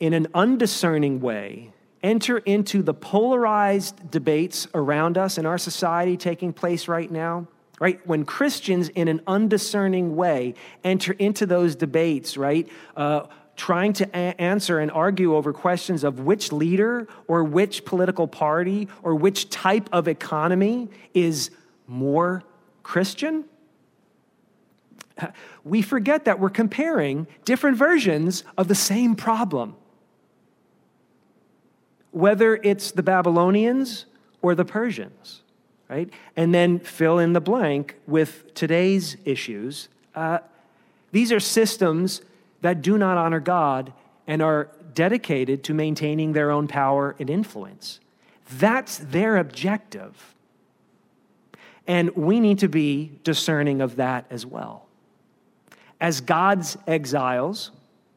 in 0.00 0.12
an 0.12 0.28
undiscerning 0.34 1.20
way, 1.20 1.72
enter 2.02 2.38
into 2.38 2.82
the 2.82 2.94
polarized 2.94 4.10
debates 4.10 4.68
around 4.74 5.18
us 5.18 5.38
in 5.38 5.46
our 5.46 5.58
society 5.58 6.16
taking 6.16 6.52
place 6.52 6.88
right 6.88 7.10
now, 7.10 7.46
right? 7.80 8.04
When 8.06 8.24
Christians, 8.24 8.88
in 8.90 9.08
an 9.08 9.22
undiscerning 9.26 10.16
way, 10.16 10.54
enter 10.84 11.12
into 11.12 11.46
those 11.46 11.74
debates, 11.74 12.36
right? 12.36 12.68
Uh, 12.96 13.26
trying 13.56 13.92
to 13.94 14.08
a- 14.14 14.40
answer 14.40 14.78
and 14.78 14.90
argue 14.90 15.34
over 15.34 15.52
questions 15.52 16.04
of 16.04 16.20
which 16.20 16.52
leader 16.52 17.08
or 17.26 17.42
which 17.42 17.84
political 17.84 18.28
party 18.28 18.88
or 19.02 19.14
which 19.14 19.48
type 19.48 19.88
of 19.92 20.08
economy 20.08 20.88
is 21.14 21.50
more 21.86 22.42
Christian, 22.82 23.44
we 25.64 25.82
forget 25.82 26.26
that 26.26 26.38
we're 26.38 26.50
comparing 26.50 27.26
different 27.44 27.76
versions 27.76 28.44
of 28.58 28.68
the 28.68 28.74
same 28.74 29.16
problem 29.16 29.74
whether 32.16 32.56
it's 32.62 32.92
the 32.92 33.02
Babylonians 33.02 34.06
or 34.40 34.54
the 34.54 34.64
Persians, 34.64 35.42
right? 35.86 36.08
And 36.34 36.54
then 36.54 36.78
fill 36.78 37.18
in 37.18 37.34
the 37.34 37.42
blank 37.42 37.94
with 38.06 38.54
today's 38.54 39.18
issues. 39.26 39.90
Uh, 40.14 40.38
these 41.12 41.30
are 41.30 41.38
systems 41.38 42.22
that 42.62 42.80
do 42.80 42.96
not 42.96 43.18
honor 43.18 43.38
God 43.38 43.92
and 44.26 44.40
are 44.40 44.70
dedicated 44.94 45.62
to 45.64 45.74
maintaining 45.74 46.32
their 46.32 46.50
own 46.50 46.68
power 46.68 47.14
and 47.18 47.28
influence. 47.28 48.00
That's 48.50 48.96
their 48.96 49.36
objective. 49.36 50.34
And 51.86 52.16
we 52.16 52.40
need 52.40 52.60
to 52.60 52.68
be 52.68 53.12
discerning 53.24 53.82
of 53.82 53.96
that 53.96 54.24
as 54.30 54.46
well. 54.46 54.86
As 56.00 56.22
God's 56.22 56.78
exiles, 56.86 57.72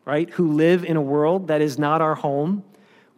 right, 0.06 0.30
who 0.30 0.54
live 0.54 0.86
in 0.86 0.96
a 0.96 1.02
world 1.02 1.50
that 1.50 1.60
is 1.60 1.78
not 1.78 2.02
our 2.02 2.16
home, 2.16 2.64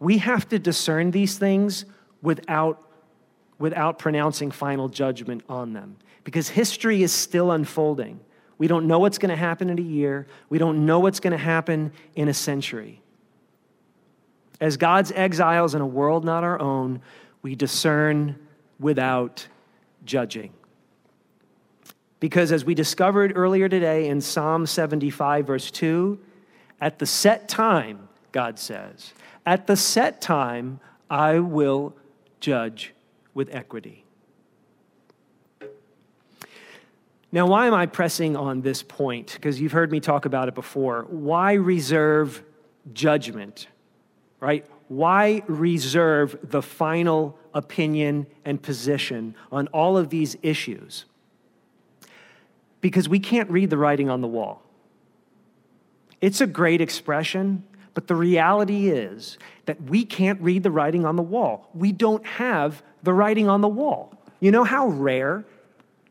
we 0.02 0.18
have 0.18 0.48
to 0.48 0.58
discern 0.58 1.12
these 1.12 1.38
things 1.38 1.84
without, 2.22 2.82
without 3.60 4.00
pronouncing 4.00 4.50
final 4.50 4.88
judgment 4.88 5.44
on 5.48 5.74
them 5.74 5.96
because 6.24 6.48
history 6.48 7.04
is 7.04 7.12
still 7.12 7.52
unfolding. 7.52 8.18
We 8.58 8.66
don't 8.66 8.88
know 8.88 8.98
what's 8.98 9.18
going 9.18 9.30
to 9.30 9.36
happen 9.36 9.70
in 9.70 9.78
a 9.78 9.82
year, 9.82 10.26
we 10.48 10.58
don't 10.58 10.86
know 10.86 10.98
what's 10.98 11.20
going 11.20 11.30
to 11.30 11.38
happen 11.38 11.92
in 12.16 12.26
a 12.26 12.34
century. 12.34 13.00
As 14.60 14.76
God's 14.76 15.12
exiles 15.12 15.72
in 15.72 15.80
a 15.80 15.86
world 15.86 16.24
not 16.24 16.42
our 16.42 16.60
own, 16.60 17.00
we 17.42 17.54
discern 17.54 18.36
without 18.80 19.46
judging. 20.04 20.52
Because 22.18 22.50
as 22.50 22.64
we 22.64 22.74
discovered 22.74 23.32
earlier 23.36 23.68
today 23.68 24.08
in 24.08 24.20
Psalm 24.20 24.66
75, 24.66 25.46
verse 25.46 25.70
2, 25.70 26.18
at 26.80 26.98
the 26.98 27.06
set 27.06 27.48
time, 27.48 28.08
God 28.32 28.58
says, 28.58 29.12
at 29.44 29.66
the 29.66 29.76
set 29.76 30.20
time, 30.20 30.80
I 31.10 31.38
will 31.40 31.94
judge 32.40 32.94
with 33.34 33.48
equity. 33.54 34.04
Now, 37.34 37.46
why 37.46 37.66
am 37.66 37.72
I 37.72 37.86
pressing 37.86 38.36
on 38.36 38.60
this 38.60 38.82
point? 38.82 39.32
Because 39.32 39.58
you've 39.58 39.72
heard 39.72 39.90
me 39.90 40.00
talk 40.00 40.26
about 40.26 40.48
it 40.48 40.54
before. 40.54 41.06
Why 41.08 41.54
reserve 41.54 42.42
judgment, 42.92 43.68
right? 44.38 44.66
Why 44.88 45.42
reserve 45.46 46.38
the 46.42 46.60
final 46.60 47.38
opinion 47.54 48.26
and 48.44 48.60
position 48.60 49.34
on 49.50 49.66
all 49.68 49.96
of 49.96 50.10
these 50.10 50.36
issues? 50.42 51.06
Because 52.82 53.08
we 53.08 53.18
can't 53.18 53.50
read 53.50 53.70
the 53.70 53.78
writing 53.78 54.10
on 54.10 54.20
the 54.20 54.28
wall. 54.28 54.62
It's 56.20 56.42
a 56.42 56.46
great 56.46 56.82
expression, 56.82 57.64
but 57.94 58.06
the 58.06 58.14
reality 58.14 58.88
is 58.88 59.38
that 59.66 59.80
we 59.82 60.04
can't 60.04 60.40
read 60.40 60.62
the 60.62 60.70
writing 60.70 61.04
on 61.04 61.16
the 61.16 61.22
wall. 61.22 61.68
We 61.74 61.92
don't 61.92 62.24
have 62.26 62.82
the 63.02 63.12
writing 63.12 63.48
on 63.48 63.60
the 63.60 63.68
wall. 63.68 64.14
You 64.40 64.50
know 64.50 64.64
how 64.64 64.88
rare, 64.88 65.44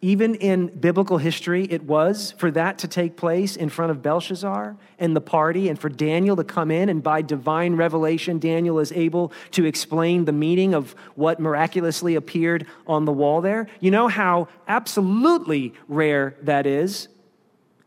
even 0.01 0.35
in 0.35 0.67
biblical 0.67 1.17
history, 1.17 1.65
it 1.65 1.83
was 1.83 2.33
for 2.37 2.49
that 2.51 2.77
to 2.79 2.87
take 2.87 3.17
place 3.17 3.55
in 3.55 3.69
front 3.69 3.91
of 3.91 4.01
Belshazzar 4.01 4.77
and 4.99 5.15
the 5.15 5.21
party, 5.21 5.69
and 5.69 5.77
for 5.77 5.89
Daniel 5.89 6.35
to 6.35 6.43
come 6.43 6.71
in, 6.71 6.89
and 6.89 7.01
by 7.03 7.21
divine 7.21 7.75
revelation, 7.75 8.39
Daniel 8.39 8.79
is 8.79 8.91
able 8.91 9.33
to 9.51 9.65
explain 9.65 10.25
the 10.25 10.31
meaning 10.31 10.73
of 10.73 10.95
what 11.15 11.39
miraculously 11.39 12.15
appeared 12.15 12.67
on 12.87 13.05
the 13.05 13.11
wall 13.11 13.41
there? 13.41 13.67
You 13.79 13.91
know 13.91 14.07
how 14.07 14.47
absolutely 14.67 15.73
rare 15.87 16.35
that 16.43 16.65
is? 16.65 17.07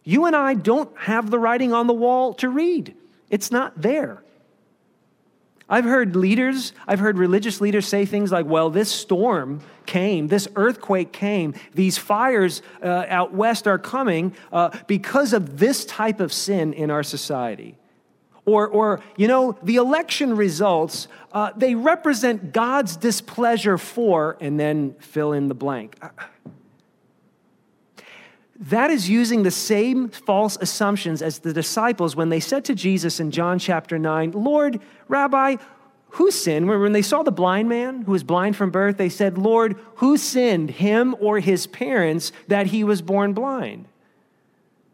You 0.03 0.27
and 0.27 0.37
I 0.37 0.55
don't 0.55 0.97
have 0.99 1.31
the 1.31 1.39
writing 1.39 1.73
on 1.73 1.87
the 1.87 1.95
wall 1.95 2.35
to 2.35 2.49
read. 2.49 2.95
It's 3.35 3.51
not 3.51 3.83
there. 3.83 4.23
I've 5.69 5.85
heard 5.85 6.15
leaders, 6.15 6.73
I've 6.87 7.01
heard 7.01 7.19
religious 7.19 7.61
leaders 7.61 7.85
say 7.85 8.07
things 8.07 8.31
like, 8.31 8.47
well, 8.47 8.71
this 8.71 8.93
storm 8.93 9.61
came, 9.87 10.29
this 10.29 10.47
earthquake 10.55 11.13
came, 11.13 11.55
these 11.75 11.99
fires 11.99 12.63
uh, 12.81 13.07
out 13.09 13.35
west 13.35 13.67
are 13.67 13.77
coming 13.77 14.37
uh, 14.53 14.71
because 14.87 15.33
of 15.33 15.59
this 15.59 15.85
type 15.85 16.21
of 16.21 16.33
sin 16.33 16.75
in 16.75 16.93
our 16.93 17.03
society. 17.03 17.77
Or, 18.47 18.69
or 18.69 19.01
you 19.17 19.27
know, 19.27 19.59
the 19.65 19.77
election 19.77 20.37
results, 20.37 21.09
uh, 21.33 21.51
they 21.57 21.75
represent 21.75 22.53
God's 22.53 22.97
displeasure 22.97 23.79
for, 23.79 24.37
and 24.41 24.61
then 24.61 24.95
fill 25.01 25.33
in 25.33 25.49
the 25.49 25.57
blank. 25.57 25.99
That 28.59 28.91
is 28.91 29.09
using 29.09 29.43
the 29.43 29.51
same 29.51 30.09
false 30.09 30.57
assumptions 30.61 31.23
as 31.23 31.41
the 31.41 31.53
disciples 31.53 32.15
when 32.15 32.29
they 32.29 32.41
said 32.41 32.65
to 32.67 32.75
Jesus 32.75 33.19
in 33.19 33.31
John 33.31 33.59
chapter 33.59 33.99
9, 33.99 34.31
Lord, 34.33 34.81
Rabbi, 35.09 35.57
who 36.11 36.31
sinned? 36.31 36.69
When 36.69 36.93
they 36.93 37.03
saw 37.03 37.25
the 37.25 37.33
blind 37.33 37.69
man 37.69 38.03
who 38.03 38.13
was 38.13 38.23
blind 38.23 38.55
from 38.55 38.71
birth, 38.71 38.97
they 38.97 39.09
said, 39.09 39.37
Lord, 39.37 39.77
who 39.97 40.17
sinned, 40.17 40.71
him 40.71 41.17
or 41.19 41.41
his 41.41 41.67
parents, 41.67 42.31
that 42.47 42.69
he 42.69 42.85
was 42.85 43.03
born 43.03 43.33
blind? 43.33 43.89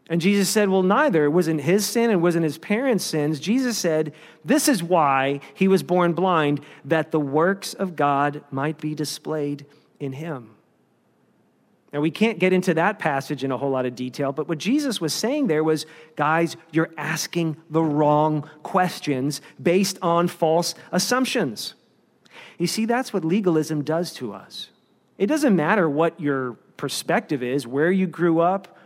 And 0.09 0.19
Jesus 0.19 0.49
said, 0.49 0.67
Well, 0.67 0.81
neither. 0.81 1.25
It 1.25 1.29
wasn't 1.29 1.61
his 1.61 1.85
sin 1.85 2.09
and 2.09 2.23
wasn't 2.23 2.43
his 2.43 2.57
parents' 2.57 3.05
sins. 3.05 3.39
Jesus 3.39 3.77
said, 3.77 4.13
This 4.43 4.67
is 4.67 4.81
why 4.81 5.39
he 5.53 5.67
was 5.67 5.83
born 5.83 6.13
blind, 6.13 6.61
that 6.83 7.11
the 7.11 7.19
works 7.19 7.75
of 7.75 7.95
God 7.95 8.43
might 8.49 8.79
be 8.79 8.95
displayed 8.95 9.65
in 9.99 10.13
him. 10.13 10.55
Now, 11.93 11.99
we 11.99 12.11
can't 12.11 12.39
get 12.39 12.53
into 12.53 12.73
that 12.75 12.99
passage 12.99 13.43
in 13.43 13.51
a 13.51 13.57
whole 13.57 13.71
lot 13.71 13.85
of 13.85 13.95
detail, 13.95 14.31
but 14.31 14.47
what 14.47 14.57
Jesus 14.57 15.01
was 15.01 15.13
saying 15.13 15.47
there 15.47 15.63
was 15.63 15.85
guys, 16.15 16.55
you're 16.71 16.91
asking 16.97 17.57
the 17.69 17.83
wrong 17.83 18.49
questions 18.63 19.41
based 19.61 19.99
on 20.01 20.29
false 20.29 20.73
assumptions. 20.93 21.73
You 22.57 22.67
see, 22.67 22.85
that's 22.85 23.11
what 23.11 23.25
legalism 23.25 23.83
does 23.83 24.13
to 24.13 24.33
us. 24.33 24.69
It 25.17 25.27
doesn't 25.27 25.55
matter 25.55 25.89
what 25.89 26.19
your 26.19 26.53
perspective 26.77 27.43
is, 27.43 27.67
where 27.67 27.91
you 27.91 28.07
grew 28.07 28.39
up, 28.39 28.77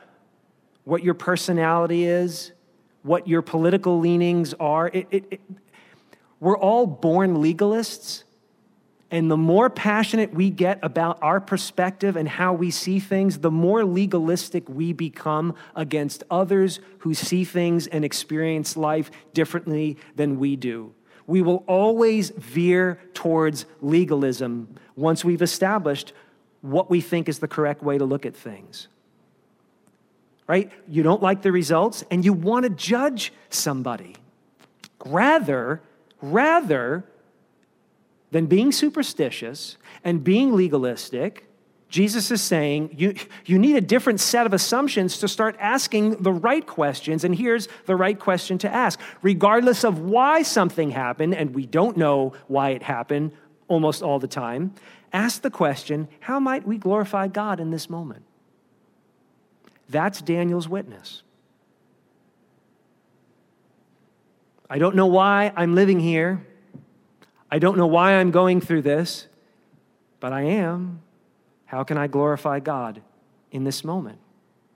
what 0.83 1.03
your 1.03 1.13
personality 1.13 2.05
is, 2.05 2.51
what 3.03 3.27
your 3.27 3.41
political 3.43 3.99
leanings 3.99 4.53
are. 4.55 4.89
It, 4.91 5.07
it, 5.11 5.25
it, 5.31 5.41
we're 6.39 6.57
all 6.57 6.87
born 6.87 7.37
legalists 7.37 8.24
and 9.11 9.29
the 9.29 9.37
more 9.37 9.69
passionate 9.69 10.33
we 10.33 10.49
get 10.49 10.79
about 10.81 11.19
our 11.21 11.39
perspective 11.39 12.15
and 12.15 12.27
how 12.27 12.53
we 12.53 12.71
see 12.71 12.99
things, 12.99 13.39
the 13.39 13.51
more 13.51 13.85
legalistic 13.85 14.67
we 14.67 14.93
become 14.93 15.53
against 15.75 16.23
others 16.31 16.79
who 16.99 17.13
see 17.13 17.43
things 17.43 17.85
and 17.87 18.03
experience 18.03 18.75
life 18.75 19.11
differently 19.33 19.97
than 20.15 20.39
we 20.39 20.55
do. 20.55 20.93
We 21.27 21.41
will 21.41 21.63
always 21.67 22.31
veer 22.31 22.99
towards 23.13 23.65
legalism 23.81 24.75
once 24.95 25.23
we've 25.23 25.41
established 25.41 26.13
what 26.61 26.89
we 26.89 26.99
think 26.99 27.29
is 27.29 27.39
the 27.39 27.47
correct 27.47 27.83
way 27.83 27.97
to 27.97 28.05
look 28.05 28.25
at 28.25 28.35
things. 28.35 28.87
Right? 30.47 30.71
You 30.87 31.03
don't 31.03 31.21
like 31.21 31.41
the 31.41 31.51
results 31.51 32.03
and 32.09 32.25
you 32.25 32.33
want 32.33 32.63
to 32.63 32.69
judge 32.69 33.33
somebody. 33.49 34.15
Rather, 35.05 35.81
rather, 36.21 37.05
than 38.35 38.47
being 38.47 38.69
superstitious 38.69 39.77
and 40.03 40.21
being 40.21 40.51
legalistic, 40.51 41.47
Jesus 41.87 42.31
is 42.31 42.41
saying 42.41 42.93
you, 42.97 43.15
you 43.45 43.57
need 43.57 43.77
a 43.77 43.81
different 43.81 44.19
set 44.19 44.45
of 44.45 44.51
assumptions 44.51 45.19
to 45.19 45.29
start 45.29 45.55
asking 45.57 46.21
the 46.21 46.33
right 46.33 46.67
questions. 46.67 47.23
And 47.23 47.33
here's 47.33 47.69
the 47.85 47.95
right 47.95 48.19
question 48.19 48.57
to 48.57 48.69
ask. 48.69 48.99
Regardless 49.21 49.85
of 49.85 49.99
why 49.99 50.41
something 50.41 50.91
happened, 50.91 51.33
and 51.33 51.55
we 51.55 51.65
don't 51.65 51.95
know 51.95 52.33
why 52.47 52.71
it 52.71 52.83
happened 52.83 53.31
almost 53.69 54.03
all 54.03 54.19
the 54.19 54.27
time, 54.27 54.73
ask 55.13 55.41
the 55.41 55.49
question 55.49 56.09
how 56.19 56.37
might 56.37 56.67
we 56.67 56.77
glorify 56.77 57.29
God 57.29 57.61
in 57.61 57.71
this 57.71 57.89
moment? 57.89 58.25
That's 59.87 60.21
Daniel's 60.21 60.67
witness. 60.67 61.23
I 64.69 64.77
don't 64.77 64.97
know 64.97 65.07
why 65.07 65.53
I'm 65.55 65.73
living 65.73 66.01
here. 66.01 66.45
I 67.55 67.57
don't 67.57 67.77
know 67.77 67.87
why 67.87 68.15
I'm 68.15 68.31
going 68.31 68.59
through 68.59 68.81
this, 68.81 69.27
but 70.19 70.33
I 70.33 70.41
am. 70.41 71.01
How 71.63 71.85
can 71.85 71.97
I 71.97 72.07
glorify 72.07 72.59
God 72.59 73.01
in 73.49 73.63
this 73.63 73.81
moment? 73.85 74.19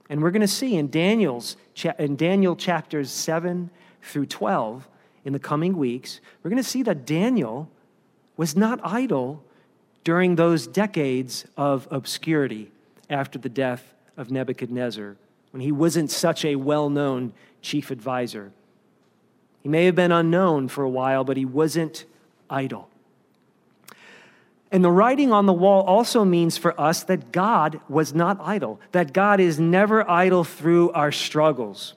And 0.08 0.22
we're 0.22 0.30
going 0.30 0.40
to 0.40 0.48
see 0.48 0.76
in 0.76 0.88
Daniel's 0.88 1.58
in 1.98 2.16
Daniel 2.16 2.56
chapters 2.56 3.10
7 3.10 3.68
through 4.00 4.24
12 4.24 4.88
in 5.26 5.34
the 5.34 5.38
coming 5.38 5.76
weeks, 5.76 6.22
we're 6.42 6.48
going 6.48 6.62
to 6.62 6.66
see 6.66 6.82
that 6.84 7.04
Daniel 7.04 7.70
was 8.38 8.56
not 8.56 8.80
idle 8.82 9.44
during 10.02 10.36
those 10.36 10.66
decades 10.66 11.44
of 11.58 11.86
obscurity 11.90 12.72
after 13.10 13.38
the 13.38 13.50
death 13.50 13.92
of 14.16 14.30
Nebuchadnezzar, 14.30 15.16
when 15.50 15.60
he 15.60 15.70
wasn't 15.70 16.10
such 16.10 16.46
a 16.46 16.56
well 16.56 16.88
known 16.88 17.34
chief 17.60 17.90
advisor. 17.90 18.52
He 19.62 19.68
may 19.68 19.84
have 19.84 19.96
been 19.96 20.12
unknown 20.12 20.68
for 20.68 20.82
a 20.82 20.88
while, 20.88 21.24
but 21.24 21.36
he 21.36 21.44
wasn't 21.44 22.06
idle. 22.50 22.88
And 24.72 24.84
the 24.84 24.90
writing 24.90 25.32
on 25.32 25.46
the 25.46 25.52
wall 25.52 25.82
also 25.82 26.24
means 26.24 26.56
for 26.56 26.80
us 26.80 27.02
that 27.04 27.32
God 27.32 27.80
was 27.88 28.14
not 28.14 28.38
idle, 28.40 28.80
that 28.92 29.12
God 29.12 29.40
is 29.40 29.58
never 29.58 30.08
idle 30.08 30.44
through 30.44 30.92
our 30.92 31.10
struggles. 31.10 31.94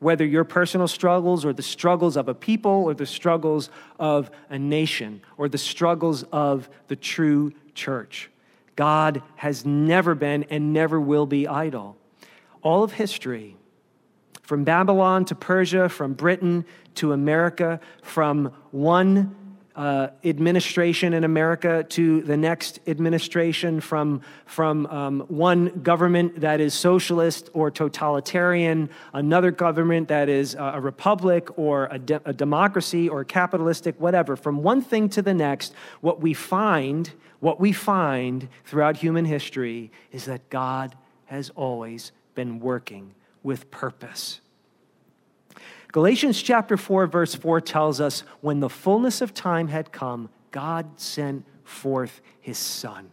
Whether 0.00 0.24
your 0.24 0.44
personal 0.44 0.88
struggles 0.88 1.44
or 1.44 1.52
the 1.52 1.62
struggles 1.62 2.16
of 2.16 2.28
a 2.28 2.34
people 2.34 2.70
or 2.70 2.94
the 2.94 3.06
struggles 3.06 3.70
of 3.98 4.30
a 4.48 4.58
nation 4.58 5.20
or 5.36 5.48
the 5.48 5.58
struggles 5.58 6.24
of 6.24 6.68
the 6.88 6.96
true 6.96 7.52
church. 7.74 8.30
God 8.74 9.22
has 9.36 9.64
never 9.64 10.14
been 10.14 10.44
and 10.50 10.72
never 10.72 11.00
will 11.00 11.26
be 11.26 11.48
idle. 11.48 11.96
All 12.62 12.84
of 12.84 12.92
history, 12.92 13.56
from 14.42 14.64
Babylon 14.64 15.24
to 15.26 15.34
Persia, 15.34 15.88
from 15.88 16.14
Britain 16.14 16.64
to 16.94 17.12
America, 17.12 17.80
from 18.02 18.52
one 18.70 19.34
uh, 19.78 20.10
administration 20.24 21.14
in 21.14 21.22
America 21.22 21.84
to 21.88 22.20
the 22.22 22.36
next 22.36 22.80
administration, 22.88 23.80
from, 23.80 24.20
from 24.44 24.86
um, 24.86 25.20
one 25.28 25.68
government 25.84 26.40
that 26.40 26.60
is 26.60 26.74
socialist 26.74 27.48
or 27.54 27.70
totalitarian, 27.70 28.90
another 29.14 29.52
government 29.52 30.08
that 30.08 30.28
is 30.28 30.56
uh, 30.56 30.72
a 30.74 30.80
republic 30.80 31.56
or 31.56 31.86
a, 31.92 31.98
de- 31.98 32.20
a 32.24 32.32
democracy 32.32 33.08
or 33.08 33.22
capitalistic, 33.22 33.94
whatever. 34.00 34.34
From 34.34 34.64
one 34.64 34.82
thing 34.82 35.08
to 35.10 35.22
the 35.22 35.32
next, 35.32 35.72
what 36.00 36.20
we 36.20 36.34
find, 36.34 37.12
what 37.38 37.60
we 37.60 37.72
find 37.72 38.48
throughout 38.64 38.96
human 38.96 39.26
history 39.26 39.92
is 40.10 40.24
that 40.24 40.50
God 40.50 40.96
has 41.26 41.50
always 41.50 42.10
been 42.34 42.58
working 42.58 43.14
with 43.44 43.70
purpose. 43.70 44.40
Galatians 45.90 46.42
chapter 46.42 46.76
4, 46.76 47.06
verse 47.06 47.34
4 47.34 47.60
tells 47.62 48.00
us 48.00 48.20
when 48.40 48.60
the 48.60 48.68
fullness 48.68 49.20
of 49.20 49.32
time 49.32 49.68
had 49.68 49.90
come, 49.90 50.28
God 50.50 51.00
sent 51.00 51.44
forth 51.64 52.20
his 52.40 52.58
son. 52.58 53.10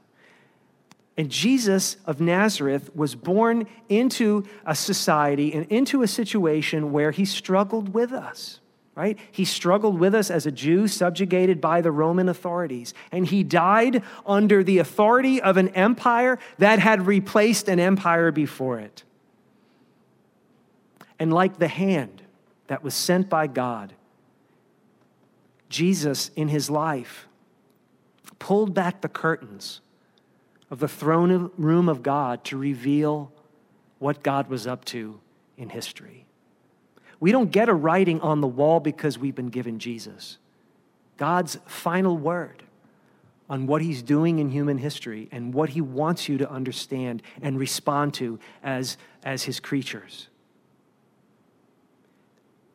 And 1.17 1.29
Jesus 1.29 1.95
of 2.05 2.19
Nazareth 2.19 2.93
was 2.93 3.15
born 3.15 3.67
into 3.87 4.43
a 4.65 4.75
society 4.75 5.53
and 5.53 5.65
into 5.67 6.01
a 6.01 6.07
situation 6.07 6.91
where 6.91 7.11
he 7.11 7.23
struggled 7.23 7.93
with 7.93 8.11
us, 8.11 8.59
right? 8.95 9.17
He 9.31 9.45
struggled 9.45 9.97
with 9.97 10.13
us 10.13 10.29
as 10.29 10.45
a 10.45 10.51
Jew 10.51 10.89
subjugated 10.89 11.61
by 11.61 11.79
the 11.79 11.93
Roman 11.93 12.27
authorities. 12.27 12.93
And 13.13 13.25
he 13.25 13.43
died 13.43 14.03
under 14.25 14.61
the 14.61 14.79
authority 14.79 15.41
of 15.41 15.55
an 15.55 15.69
empire 15.69 16.37
that 16.57 16.79
had 16.79 17.07
replaced 17.07 17.69
an 17.69 17.79
empire 17.79 18.33
before 18.33 18.79
it. 18.79 19.03
And 21.17 21.31
like 21.31 21.59
the 21.59 21.69
hand 21.69 22.23
that 22.67 22.83
was 22.83 22.93
sent 22.93 23.29
by 23.29 23.47
God, 23.47 23.93
Jesus 25.69 26.31
in 26.35 26.47
his 26.47 26.69
life 26.69 27.27
pulled 28.39 28.73
back 28.73 29.01
the 29.01 29.09
curtains 29.09 29.81
of 30.69 30.79
the 30.79 30.87
throne 30.87 31.51
room 31.57 31.89
of 31.89 32.03
God 32.03 32.43
to 32.45 32.57
reveal 32.57 33.31
what 33.99 34.23
God 34.23 34.49
was 34.49 34.67
up 34.67 34.83
to 34.85 35.19
in 35.57 35.69
history. 35.69 36.25
We 37.19 37.31
don't 37.31 37.51
get 37.51 37.69
a 37.69 37.73
writing 37.73 38.19
on 38.21 38.41
the 38.41 38.47
wall 38.47 38.79
because 38.79 39.17
we've 39.17 39.35
been 39.35 39.49
given 39.49 39.79
Jesus. 39.79 40.37
God's 41.17 41.57
final 41.65 42.17
word 42.17 42.63
on 43.49 43.67
what 43.67 43.81
he's 43.81 44.01
doing 44.01 44.39
in 44.39 44.49
human 44.49 44.77
history 44.77 45.29
and 45.31 45.53
what 45.53 45.69
he 45.69 45.81
wants 45.81 46.27
you 46.27 46.37
to 46.39 46.49
understand 46.49 47.21
and 47.41 47.57
respond 47.59 48.13
to 48.15 48.39
as, 48.63 48.97
as 49.23 49.43
his 49.43 49.59
creatures. 49.59 50.27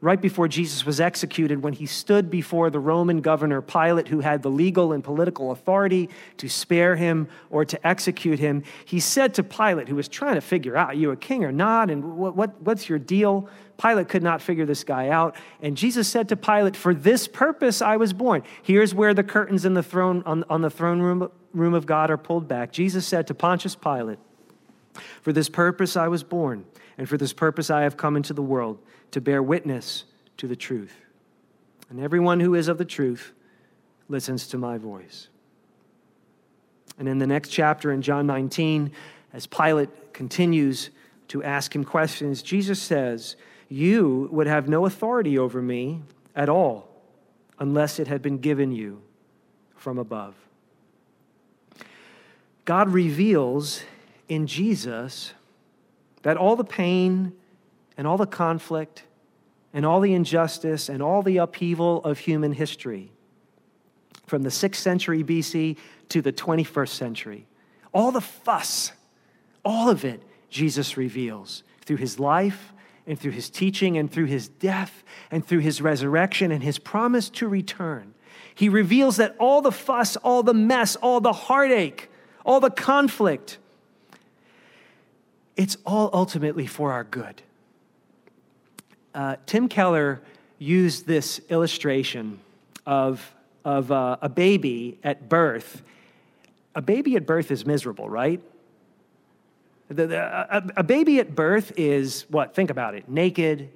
Right 0.00 0.20
before 0.20 0.48
Jesus 0.48 0.86
was 0.86 1.00
executed, 1.00 1.62
when 1.62 1.74
he 1.74 1.84
stood 1.86 2.30
before 2.30 2.70
the 2.70 2.78
Roman 2.78 3.20
governor 3.20 3.60
Pilate, 3.60 4.08
who 4.08 4.20
had 4.20 4.42
the 4.42 4.48
legal 4.48 4.92
and 4.92 5.04
political 5.04 5.50
authority 5.50 6.08
to 6.38 6.48
spare 6.48 6.96
him 6.96 7.28
or 7.50 7.64
to 7.66 7.86
execute 7.86 8.38
him, 8.38 8.62
he 8.84 8.98
said 8.98 9.34
to 9.34 9.42
Pilate, 9.42 9.88
who 9.88 9.96
was 9.96 10.08
trying 10.08 10.36
to 10.36 10.40
figure 10.40 10.76
out, 10.76 10.90
Are 10.90 10.94
you 10.94 11.10
a 11.10 11.16
king 11.16 11.44
or 11.44 11.52
not? 11.52 11.90
And 11.90 12.16
what, 12.16 12.34
what, 12.34 12.60
what's 12.62 12.88
your 12.88 12.98
deal? 12.98 13.48
Pilate 13.76 14.08
could 14.08 14.22
not 14.22 14.42
figure 14.42 14.66
this 14.66 14.84
guy 14.84 15.08
out. 15.08 15.36
And 15.62 15.76
Jesus 15.76 16.08
said 16.08 16.28
to 16.30 16.36
Pilate, 16.36 16.76
For 16.76 16.94
this 16.94 17.28
purpose 17.28 17.82
I 17.82 17.96
was 17.96 18.12
born. 18.12 18.42
Here's 18.62 18.94
where 18.94 19.14
the 19.14 19.24
curtains 19.24 19.64
in 19.64 19.74
the 19.74 19.82
throne, 19.82 20.22
on, 20.24 20.44
on 20.48 20.62
the 20.62 20.70
throne 20.70 21.00
room, 21.00 21.30
room 21.52 21.74
of 21.74 21.86
God 21.86 22.10
are 22.10 22.18
pulled 22.18 22.48
back. 22.48 22.72
Jesus 22.72 23.06
said 23.06 23.26
to 23.26 23.34
Pontius 23.34 23.74
Pilate, 23.74 24.18
For 25.22 25.32
this 25.32 25.48
purpose 25.48 25.96
I 25.96 26.08
was 26.08 26.22
born, 26.22 26.64
and 27.00 27.08
for 27.08 27.16
this 27.16 27.32
purpose 27.32 27.70
I 27.70 27.80
have 27.84 27.96
come 27.96 28.14
into 28.14 28.34
the 28.34 28.42
world 28.42 28.78
to 29.12 29.22
bear 29.22 29.42
witness 29.42 30.04
to 30.36 30.46
the 30.46 30.54
truth. 30.54 30.94
And 31.88 31.98
everyone 31.98 32.40
who 32.40 32.54
is 32.54 32.68
of 32.68 32.76
the 32.76 32.84
truth 32.84 33.32
listens 34.10 34.46
to 34.48 34.58
my 34.58 34.76
voice. 34.76 35.28
And 36.98 37.08
in 37.08 37.16
the 37.16 37.26
next 37.26 37.48
chapter, 37.48 37.90
in 37.90 38.02
John 38.02 38.26
19, 38.26 38.92
as 39.32 39.46
Pilate 39.46 40.12
continues 40.12 40.90
to 41.28 41.42
ask 41.42 41.74
him 41.74 41.84
questions, 41.84 42.42
Jesus 42.42 42.82
says, 42.82 43.34
You 43.70 44.28
would 44.30 44.46
have 44.46 44.68
no 44.68 44.84
authority 44.84 45.38
over 45.38 45.62
me 45.62 46.02
at 46.36 46.50
all 46.50 46.86
unless 47.58 47.98
it 47.98 48.08
had 48.08 48.20
been 48.20 48.36
given 48.36 48.72
you 48.72 49.00
from 49.74 49.96
above. 49.96 50.34
God 52.66 52.90
reveals 52.90 53.84
in 54.28 54.46
Jesus 54.46 55.32
that 56.22 56.36
all 56.36 56.56
the 56.56 56.64
pain 56.64 57.32
and 57.96 58.06
all 58.06 58.16
the 58.16 58.26
conflict 58.26 59.04
and 59.72 59.86
all 59.86 60.00
the 60.00 60.14
injustice 60.14 60.88
and 60.88 61.02
all 61.02 61.22
the 61.22 61.38
upheaval 61.38 62.02
of 62.04 62.18
human 62.18 62.52
history 62.52 63.12
from 64.26 64.42
the 64.42 64.50
6th 64.50 64.76
century 64.76 65.24
BC 65.24 65.76
to 66.08 66.22
the 66.22 66.32
21st 66.32 66.88
century, 66.88 67.46
all 67.92 68.12
the 68.12 68.20
fuss, 68.20 68.92
all 69.64 69.88
of 69.88 70.04
it, 70.04 70.22
Jesus 70.48 70.96
reveals 70.96 71.62
through 71.84 71.96
his 71.96 72.18
life 72.18 72.72
and 73.06 73.18
through 73.18 73.32
his 73.32 73.50
teaching 73.50 73.96
and 73.96 74.10
through 74.10 74.26
his 74.26 74.48
death 74.48 75.02
and 75.30 75.44
through 75.44 75.58
his 75.60 75.80
resurrection 75.80 76.52
and 76.52 76.62
his 76.62 76.78
promise 76.78 77.28
to 77.30 77.48
return. 77.48 78.14
He 78.54 78.68
reveals 78.68 79.16
that 79.16 79.36
all 79.38 79.62
the 79.62 79.72
fuss, 79.72 80.16
all 80.16 80.42
the 80.42 80.54
mess, 80.54 80.96
all 80.96 81.20
the 81.20 81.32
heartache, 81.32 82.10
all 82.44 82.60
the 82.60 82.70
conflict, 82.70 83.58
it's 85.60 85.76
all 85.84 86.08
ultimately 86.14 86.66
for 86.66 86.90
our 86.90 87.04
good. 87.04 87.42
Uh, 89.14 89.36
Tim 89.44 89.68
Keller 89.68 90.22
used 90.58 91.06
this 91.06 91.38
illustration 91.50 92.40
of, 92.86 93.34
of 93.62 93.92
uh, 93.92 94.16
a 94.22 94.30
baby 94.30 94.98
at 95.04 95.28
birth. 95.28 95.82
A 96.74 96.80
baby 96.80 97.14
at 97.16 97.26
birth 97.26 97.50
is 97.50 97.66
miserable, 97.66 98.08
right? 98.08 98.40
The, 99.88 100.06
the, 100.06 100.18
a, 100.18 100.62
a 100.78 100.82
baby 100.82 101.20
at 101.20 101.34
birth 101.34 101.74
is 101.76 102.24
what? 102.30 102.54
Think 102.54 102.70
about 102.70 102.94
it 102.94 103.06
naked 103.06 103.68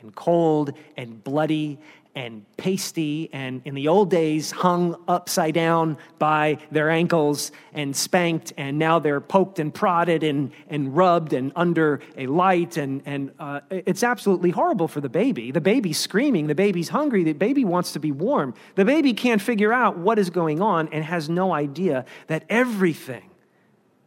and 0.00 0.14
cold 0.14 0.74
and 0.96 1.24
bloody 1.24 1.80
and 2.16 2.46
pasty, 2.56 3.28
and 3.30 3.60
in 3.66 3.74
the 3.74 3.88
old 3.88 4.10
days, 4.10 4.50
hung 4.50 4.96
upside 5.06 5.52
down 5.52 5.98
by 6.18 6.58
their 6.70 6.90
ankles 6.90 7.52
and 7.74 7.94
spanked, 7.94 8.54
and 8.56 8.78
now 8.78 8.98
they're 8.98 9.20
poked 9.20 9.58
and 9.58 9.72
prodded 9.72 10.22
and, 10.22 10.50
and 10.68 10.96
rubbed 10.96 11.34
and 11.34 11.52
under 11.54 12.00
a 12.16 12.26
light. 12.26 12.78
And, 12.78 13.02
and 13.04 13.32
uh, 13.38 13.60
it's 13.70 14.02
absolutely 14.02 14.50
horrible 14.50 14.88
for 14.88 15.02
the 15.02 15.10
baby. 15.10 15.50
The 15.50 15.60
baby's 15.60 15.98
screaming, 15.98 16.46
the 16.46 16.54
baby's 16.54 16.88
hungry, 16.88 17.22
the 17.22 17.34
baby 17.34 17.66
wants 17.66 17.92
to 17.92 18.00
be 18.00 18.10
warm. 18.10 18.54
The 18.76 18.86
baby 18.86 19.12
can't 19.12 19.42
figure 19.42 19.72
out 19.72 19.98
what 19.98 20.18
is 20.18 20.30
going 20.30 20.62
on 20.62 20.88
and 20.88 21.04
has 21.04 21.28
no 21.28 21.52
idea 21.52 22.06
that 22.28 22.44
everything, 22.48 23.28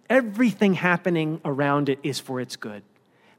everything 0.09 0.73
happening 0.73 1.41
around 1.45 1.89
it 1.89 1.99
is 2.01 2.19
for 2.19 2.41
its 2.41 2.55
good 2.55 2.81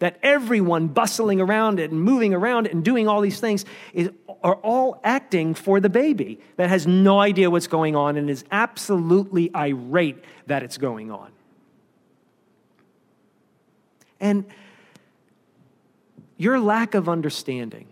that 0.01 0.19
everyone 0.23 0.89
bustling 0.89 1.41
around 1.41 1.79
it 1.79 1.91
and 1.91 2.03
moving 2.03 2.35
around 2.35 2.67
it 2.67 2.75
and 2.75 2.85
doing 2.85 3.07
all 3.07 3.21
these 3.21 3.39
things 3.39 3.65
is, 3.95 4.11
are 4.43 4.57
all 4.57 5.01
acting 5.05 5.55
for 5.55 5.79
the 5.79 5.89
baby 5.89 6.41
that 6.57 6.69
has 6.69 6.87
no 6.87 7.21
idea 7.21 7.49
what's 7.49 7.69
going 7.69 7.95
on 7.95 8.17
and 8.17 8.29
is 8.29 8.45
absolutely 8.51 9.55
irate 9.55 10.25
that 10.47 10.63
it's 10.63 10.79
going 10.79 11.11
on. 11.11 11.31
And 14.19 14.45
your 16.37 16.59
lack 16.59 16.95
of 16.95 17.09
understanding, 17.09 17.87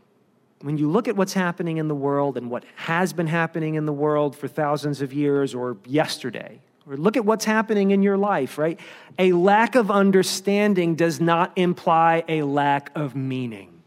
when 0.63 0.79
you 0.79 0.91
look 0.91 1.09
at 1.09 1.17
what's 1.17 1.35
happening 1.35 1.77
in 1.77 1.89
the 1.89 1.95
world 1.95 2.39
and 2.39 2.51
what 2.51 2.65
has 2.77 3.13
been 3.13 3.27
happening 3.27 3.75
in 3.75 3.85
the 3.85 3.93
world 3.93 4.35
for 4.35 4.49
thousands 4.49 5.03
of 5.03 5.13
years 5.13 5.55
or 5.55 5.77
yesterday, 5.85 6.61
or 6.89 6.97
look 6.97 7.17
at 7.17 7.25
what's 7.25 7.45
happening 7.45 7.91
in 7.91 8.03
your 8.03 8.17
life, 8.17 8.57
right? 8.57 8.81
A 9.19 9.33
lack 9.33 9.75
of 9.75 9.91
understanding 9.91 10.95
does 10.95 11.21
not 11.21 11.53
imply 11.57 12.25
a 12.29 12.43
lack 12.43 12.91
of 12.95 13.15
meaning. 13.15 13.83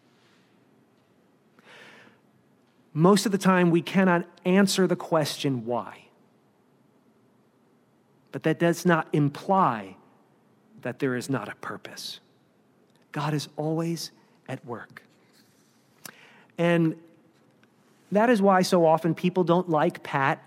Most 2.94 3.26
of 3.26 3.32
the 3.32 3.38
time, 3.38 3.72
we 3.72 3.82
cannot 3.82 4.26
answer 4.46 4.86
the 4.86 4.96
question 4.96 5.66
why. 5.66 6.06
But 8.32 8.44
that 8.44 8.60
does 8.60 8.86
not 8.86 9.08
imply 9.14 9.96
that 10.82 11.00
there 11.00 11.16
is 11.16 11.30
not 11.30 11.50
a 11.50 11.56
purpose. 11.56 12.20
God 13.12 13.34
is 13.34 13.48
always 13.58 14.12
at 14.48 14.64
work. 14.66 15.04
And 16.58 16.96
that 18.12 18.30
is 18.30 18.42
why 18.42 18.62
so 18.62 18.86
often 18.86 19.16
people 19.16 19.44
don't 19.44 19.70
like 19.70 20.04
pat 20.04 20.44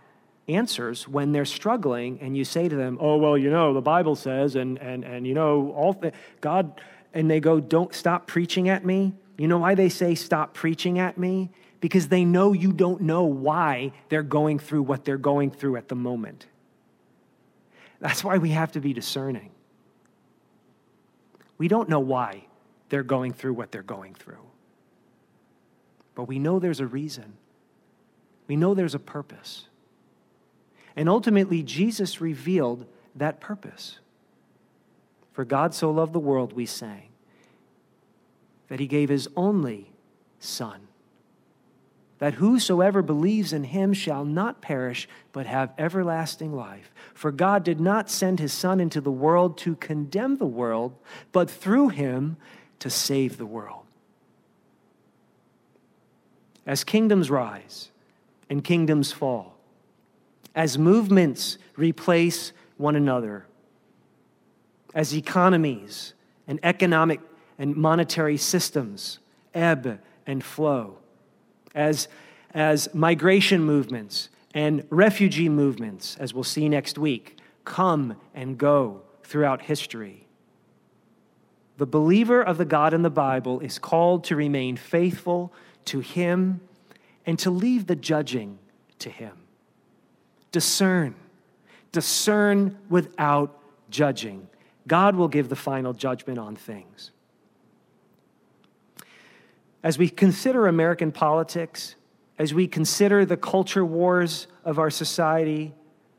answers 0.48 1.09
when 1.09 1.33
they're 1.33 1.44
struggling 1.44 2.18
and 2.20 2.37
you 2.37 2.44
say 2.44 2.68
to 2.68 2.76
them, 2.76 2.98
oh, 3.00 3.16
well, 3.16 3.37
you 3.38 3.50
know, 3.50 3.72
the 3.72 3.80
Bible 3.80 4.14
says, 4.14 4.57
and, 4.57 4.78
and, 4.78 5.04
and 5.04 5.26
you 5.26 5.35
know, 5.35 5.72
all 5.72 5.94
th- 5.94 6.14
God, 6.40 6.80
and 7.12 7.30
they 7.30 7.40
go, 7.40 7.61
don't 7.61 7.94
stop 7.94 8.26
preaching 8.26 8.68
at 8.68 8.85
me. 8.85 9.14
You 9.38 9.48
know 9.48 9.59
why 9.59 9.74
they 9.74 9.88
say 9.88 10.14
stop 10.14 10.54
preaching 10.54 10.98
at 10.98 11.18
me? 11.18 11.50
Because 11.80 12.09
they 12.09 12.24
know 12.24 12.52
you 12.52 12.72
don't 12.72 13.02
know 13.02 13.24
why 13.24 13.92
they're 14.09 14.22
going 14.22 14.59
through 14.59 14.83
what 14.83 15.04
they're 15.04 15.18
going 15.18 15.50
through 15.50 15.76
at 15.76 15.88
the 15.88 15.94
moment. 15.94 16.46
That's 18.00 18.22
why 18.22 18.38
we 18.38 18.50
have 18.50 18.72
to 18.72 18.80
be 18.80 18.92
discerning. 18.92 19.50
We 21.57 21.68
don't 21.68 21.88
know 21.88 22.00
why 22.00 22.46
they're 22.88 23.02
going 23.02 23.33
through 23.33 23.54
what 23.54 23.72
they're 23.72 23.83
going 23.83 24.14
through. 24.14 24.44
But 26.14 26.24
we 26.24 26.38
know 26.38 26.59
there's 26.59 26.80
a 26.80 26.87
reason. 26.87 27.35
We 28.46 28.57
know 28.57 28.74
there's 28.74 28.94
a 28.94 29.00
purpose. 29.00 29.68
And 30.96 31.09
ultimately, 31.09 31.62
Jesus 31.62 32.20
revealed 32.20 32.87
that 33.14 33.40
purpose. 33.40 33.98
For 35.33 35.44
God 35.44 35.74
so 35.74 35.90
loved 35.90 36.12
the 36.12 36.20
world, 36.20 36.52
we 36.52 36.66
sang, 36.66 37.09
that 38.68 38.80
he 38.80 38.87
gave 38.87 39.09
his 39.09 39.28
only 39.37 39.90
Son, 40.38 40.88
that 42.18 42.35
whosoever 42.35 43.02
believes 43.02 43.52
in 43.52 43.64
him 43.64 43.92
shall 43.92 44.24
not 44.24 44.61
perish, 44.61 45.09
but 45.33 45.46
have 45.46 45.72
everlasting 45.78 46.54
life. 46.54 46.92
For 47.14 47.33
God 47.33 47.64
did 47.64 47.80
not 47.80 48.09
send 48.09 48.38
his 48.38 48.52
Son 48.52 48.78
into 48.78 49.00
the 49.00 49.11
world 49.11 49.59
to 49.59 49.74
condemn 49.76 50.37
the 50.37 50.46
world, 50.46 50.94
but 51.33 51.50
through 51.50 51.88
him 51.88 52.37
to 52.78 52.88
save 52.88 53.38
the 53.38 53.46
world. 53.46 53.85
As 56.66 56.85
kingdoms 56.85 57.30
rise 57.30 57.90
and 58.48 58.62
kingdoms 58.62 59.11
fall, 59.11 59.53
as 60.54 60.78
movements 60.78 61.58
replace 61.76 62.52
one 62.76 62.96
another, 62.96 63.46
as 64.94 65.14
economies 65.14 66.14
and 66.46 66.60
economic 66.62 67.20
and 67.58 67.76
monetary 67.76 68.36
systems 68.36 69.18
ebb 69.54 70.00
and 70.26 70.42
flow, 70.42 70.98
as, 71.74 72.08
as 72.52 72.92
migration 72.94 73.62
movements 73.62 74.28
and 74.52 74.84
refugee 74.90 75.48
movements, 75.48 76.16
as 76.18 76.32
we'll 76.32 76.44
see 76.44 76.68
next 76.68 76.98
week, 76.98 77.38
come 77.64 78.16
and 78.34 78.56
go 78.58 79.02
throughout 79.24 79.62
history. 79.62 80.26
The 81.76 81.86
believer 81.86 82.40
of 82.40 82.56
the 82.56 82.64
God 82.64 82.94
in 82.94 83.02
the 83.02 83.10
Bible 83.10 83.58
is 83.60 83.78
called 83.80 84.24
to 84.24 84.36
remain 84.36 84.76
faithful 84.76 85.52
to 85.86 86.00
Him 86.00 86.60
and 87.26 87.38
to 87.40 87.50
leave 87.50 87.86
the 87.86 87.96
judging 87.96 88.58
to 89.00 89.10
Him. 89.10 89.43
Discern. 90.54 91.16
Discern 91.90 92.78
without 92.88 93.58
judging. 93.90 94.46
God 94.86 95.16
will 95.16 95.26
give 95.26 95.48
the 95.48 95.56
final 95.56 95.92
judgment 95.92 96.38
on 96.38 96.54
things. 96.54 97.10
As 99.82 99.98
we 99.98 100.08
consider 100.08 100.68
American 100.68 101.10
politics, 101.10 101.96
as 102.38 102.54
we 102.54 102.68
consider 102.68 103.24
the 103.24 103.36
culture 103.36 103.84
wars 103.84 104.46
of 104.64 104.78
our 104.78 104.90
society, 104.90 105.74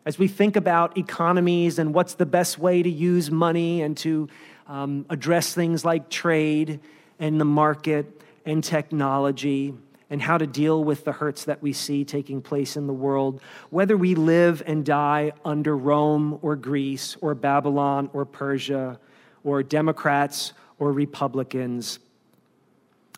as 0.06 0.19
we 0.19 0.28
think 0.28 0.58
about 0.58 0.98
economies 0.98 1.80
and 1.80 1.93
what's 1.93 2.15
the 2.15 2.26
best 2.26 2.60
way 2.60 2.84
to 2.84 2.89
use 2.89 3.32
money 3.32 3.84
and 3.84 3.95
to 4.00 4.28
um, 4.67 5.06
address 5.10 5.54
things 5.54 5.86
like 5.86 6.10
trade 6.10 6.82
and 7.19 7.39
the 7.39 7.45
market 7.45 8.22
and 8.45 8.62
technology 8.62 9.74
and 10.16 10.22
how 10.22 10.38
to 10.38 10.47
deal 10.47 10.82
with 10.82 11.03
the 11.03 11.11
hurts 11.11 11.43
that 11.43 11.61
we 11.61 11.74
see 11.74 12.05
taking 12.05 12.41
place 12.41 12.78
in 12.78 12.88
the 12.88 12.93
world, 12.93 13.41
whether 13.70 13.97
we 13.97 14.16
live 14.16 14.63
and 14.66 14.86
die 14.86 15.34
under 15.43 15.76
Rome 15.76 16.39
or 16.41 16.55
Greece 16.55 17.18
or 17.20 17.36
Babylon 17.36 18.09
or 18.13 18.24
Persia 18.24 18.97
or 19.43 19.61
Democrats 19.61 20.53
or 20.80 20.93
Republicans. 20.93 21.99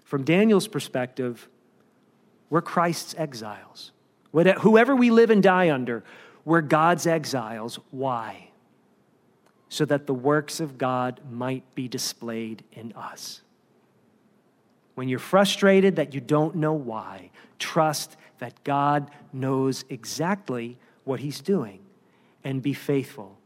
From 0.05 0.23
Daniel's 0.23 0.67
perspective, 0.67 1.47
we're 2.49 2.63
Christ's 2.63 3.13
exiles. 3.15 3.91
Whoever 4.33 4.95
we 4.95 5.11
live 5.11 5.29
and 5.29 5.43
die 5.43 5.69
under, 5.69 6.03
we're 6.45 6.61
God's 6.61 7.05
exiles. 7.05 7.77
Why? 7.91 8.49
So 9.69 9.85
that 9.85 10.07
the 10.07 10.15
works 10.15 10.59
of 10.59 10.79
God 10.79 11.21
might 11.29 11.75
be 11.75 11.87
displayed 11.87 12.63
in 12.71 12.91
us. 12.93 13.43
When 14.97 15.07
you're 15.07 15.19
frustrated 15.19 15.97
that 15.97 16.15
you 16.15 16.21
don't 16.21 16.55
know 16.55 16.73
why, 16.73 17.29
trust 17.59 18.17
that 18.39 18.63
God 18.63 19.11
knows 19.31 19.85
exactly 19.89 20.75
what 21.03 21.19
He's 21.19 21.39
doing 21.39 21.81
and 22.43 22.63
be 22.63 22.73
faithful. 22.73 23.37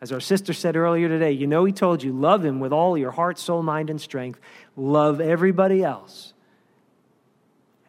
As 0.00 0.12
our 0.12 0.20
sister 0.20 0.52
said 0.52 0.76
earlier 0.76 1.08
today, 1.08 1.32
you 1.32 1.48
know 1.48 1.64
He 1.64 1.72
told 1.72 2.04
you, 2.04 2.12
love 2.12 2.44
Him 2.44 2.60
with 2.60 2.72
all 2.72 2.96
your 2.96 3.10
heart, 3.10 3.40
soul, 3.40 3.64
mind, 3.64 3.90
and 3.90 4.00
strength. 4.00 4.38
Love 4.76 5.20
everybody 5.20 5.82
else 5.82 6.32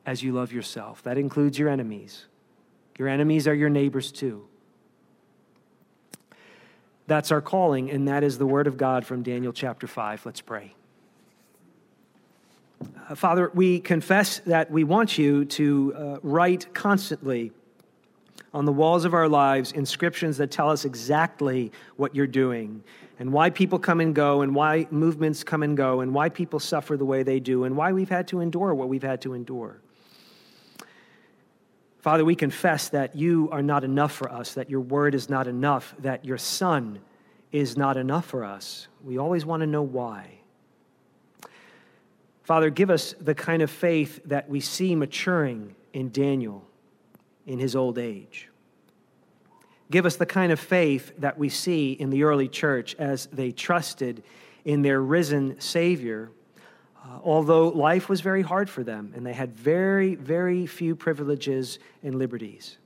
as 0.04 0.24
you 0.24 0.32
love 0.32 0.52
yourself. 0.52 1.04
That 1.04 1.20
includes 1.20 1.60
your 1.60 1.70
enemies. 1.70 2.26
Your 2.98 3.08
enemies 3.08 3.48
are 3.48 3.54
your 3.54 3.70
neighbors 3.70 4.12
too. 4.12 4.48
That's 7.06 7.32
our 7.32 7.42
calling, 7.42 7.92
and 7.92 8.08
that 8.08 8.24
is 8.24 8.40
the 8.40 8.48
word 8.48 8.66
of 8.66 8.78
God 8.78 9.06
from 9.06 9.22
Daniel 9.22 9.54
chapter 9.54 9.86
5. 9.86 10.26
Let's 10.26 10.42
pray. 10.42 10.74
Uh, 13.10 13.16
Father, 13.16 13.52
we 13.54 13.80
confess 13.80 14.40
that 14.40 14.72
we 14.72 14.84
want 14.84 15.18
you 15.18 15.46
to 15.46 15.94
uh, 15.96 16.18
write 16.24 16.74
constantly 16.74 17.52
on 18.54 18.66
the 18.66 18.72
walls 18.72 19.06
of 19.06 19.14
our 19.14 19.28
lives 19.28 19.72
inscriptions 19.72 20.38
that 20.38 20.52
tell 20.52 20.70
us 20.70 20.86
exactly 20.86 21.72
what 21.96 22.16
you're 22.16 22.28
doing 22.28 22.84
and 23.20 23.32
why 23.32 23.50
people 23.50 23.80
come 23.80 24.00
and 24.00 24.14
go 24.14 24.42
and 24.42 24.54
why 24.54 24.88
movements 24.92 25.44
come 25.44 25.64
and 25.64 25.76
go 25.76 26.02
and 26.02 26.14
why 26.14 26.30
people 26.30 26.60
suffer 26.60 26.98
the 26.98 27.06
way 27.06 27.24
they 27.24 27.40
do 27.40 27.64
and 27.64 27.76
why 27.76 27.92
we've 27.92 28.10
had 28.10 28.28
to 28.28 28.40
endure 28.40 28.74
what 28.74 28.90
we've 28.90 29.04
had 29.04 29.22
to 29.22 29.34
endure. 29.34 29.80
Father, 32.00 32.26
we 32.26 32.36
confess 32.36 32.90
that 32.90 33.16
you 33.16 33.50
are 33.52 33.62
not 33.62 33.84
enough 33.84 34.12
for 34.12 34.30
us, 34.30 34.56
that 34.56 34.70
your 34.70 34.82
word 34.82 35.16
is 35.16 35.30
not 35.30 35.48
enough, 35.48 35.96
that 36.00 36.26
your 36.26 36.38
son 36.38 37.00
is 37.52 37.78
not 37.78 37.96
enough 37.96 38.26
for 38.26 38.44
us. 38.44 38.88
We 39.04 39.18
always 39.18 39.46
want 39.46 39.62
to 39.62 39.68
know 39.68 39.84
why. 39.84 40.43
Father, 42.44 42.70
give 42.70 42.90
us 42.90 43.16
the 43.20 43.34
kind 43.34 43.62
of 43.62 43.72
faith 43.72 44.20
that 44.26 44.50
we 44.50 44.60
see 44.60 44.96
maturing 44.96 45.76
in 45.94 46.12
Daniel 46.12 46.68
in 47.48 47.58
his 47.58 47.76
old 47.76 47.98
age. 47.98 48.50
Give 49.90 50.06
us 50.06 50.18
the 50.18 50.26
kind 50.26 50.52
of 50.52 50.60
faith 50.60 51.14
that 51.20 51.38
we 51.38 51.50
see 51.50 51.94
in 51.94 52.10
the 52.10 52.24
early 52.24 52.50
church 52.50 52.96
as 53.00 53.28
they 53.28 53.52
trusted 53.52 54.24
in 54.66 54.82
their 54.82 55.02
risen 55.02 55.60
Savior, 55.60 56.32
uh, 56.98 57.20
although 57.24 57.70
life 57.70 58.10
was 58.10 58.22
very 58.22 58.42
hard 58.42 58.70
for 58.70 58.84
them 58.84 59.14
and 59.16 59.26
they 59.26 59.34
had 59.34 59.56
very, 59.56 60.16
very 60.16 60.66
few 60.66 60.96
privileges 60.96 61.80
and 62.02 62.16
liberties. 62.16 62.78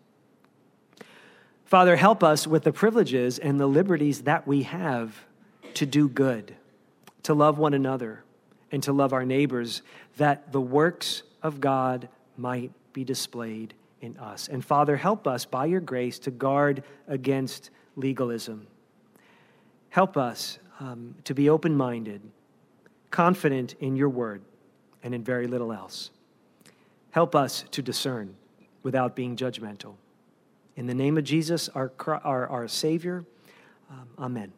Father, 1.65 1.95
help 1.95 2.23
us 2.23 2.45
with 2.45 2.63
the 2.63 2.71
privileges 2.71 3.39
and 3.39 3.59
the 3.59 3.67
liberties 3.67 4.23
that 4.23 4.47
we 4.47 4.63
have 4.63 5.25
to 5.73 5.85
do 5.85 6.07
good, 6.07 6.55
to 7.23 7.33
love 7.33 7.57
one 7.57 7.73
another 7.73 8.23
and 8.71 8.83
to 8.83 8.93
love 8.93 9.13
our 9.13 9.25
neighbors, 9.25 9.81
that 10.17 10.51
the 10.51 10.61
works 10.61 11.23
of 11.41 11.61
God 11.61 12.09
might 12.35 12.71
be 12.93 13.03
displayed 13.03 13.73
in 14.01 14.17
us. 14.17 14.47
And 14.47 14.63
Father, 14.63 14.95
help 14.95 15.27
us 15.27 15.45
by 15.45 15.65
your 15.65 15.79
grace 15.79 16.19
to 16.19 16.31
guard 16.31 16.83
against 17.07 17.69
legalism. 17.95 18.67
Help 19.89 20.17
us 20.17 20.59
um, 20.79 21.15
to 21.23 21.33
be 21.33 21.49
open 21.49 21.75
minded, 21.75 22.21
confident 23.09 23.75
in 23.79 23.95
your 23.95 24.09
word, 24.09 24.41
and 25.03 25.15
in 25.15 25.23
very 25.23 25.47
little 25.47 25.71
else. 25.71 26.11
Help 27.11 27.35
us 27.35 27.63
to 27.71 27.81
discern 27.81 28.35
without 28.83 29.15
being 29.15 29.35
judgmental. 29.35 29.95
In 30.75 30.85
the 30.85 30.93
name 30.93 31.17
of 31.17 31.23
Jesus, 31.23 31.69
our, 31.69 31.91
our, 32.05 32.47
our 32.47 32.67
Savior, 32.67 33.25
um, 33.89 34.07
amen. 34.19 34.53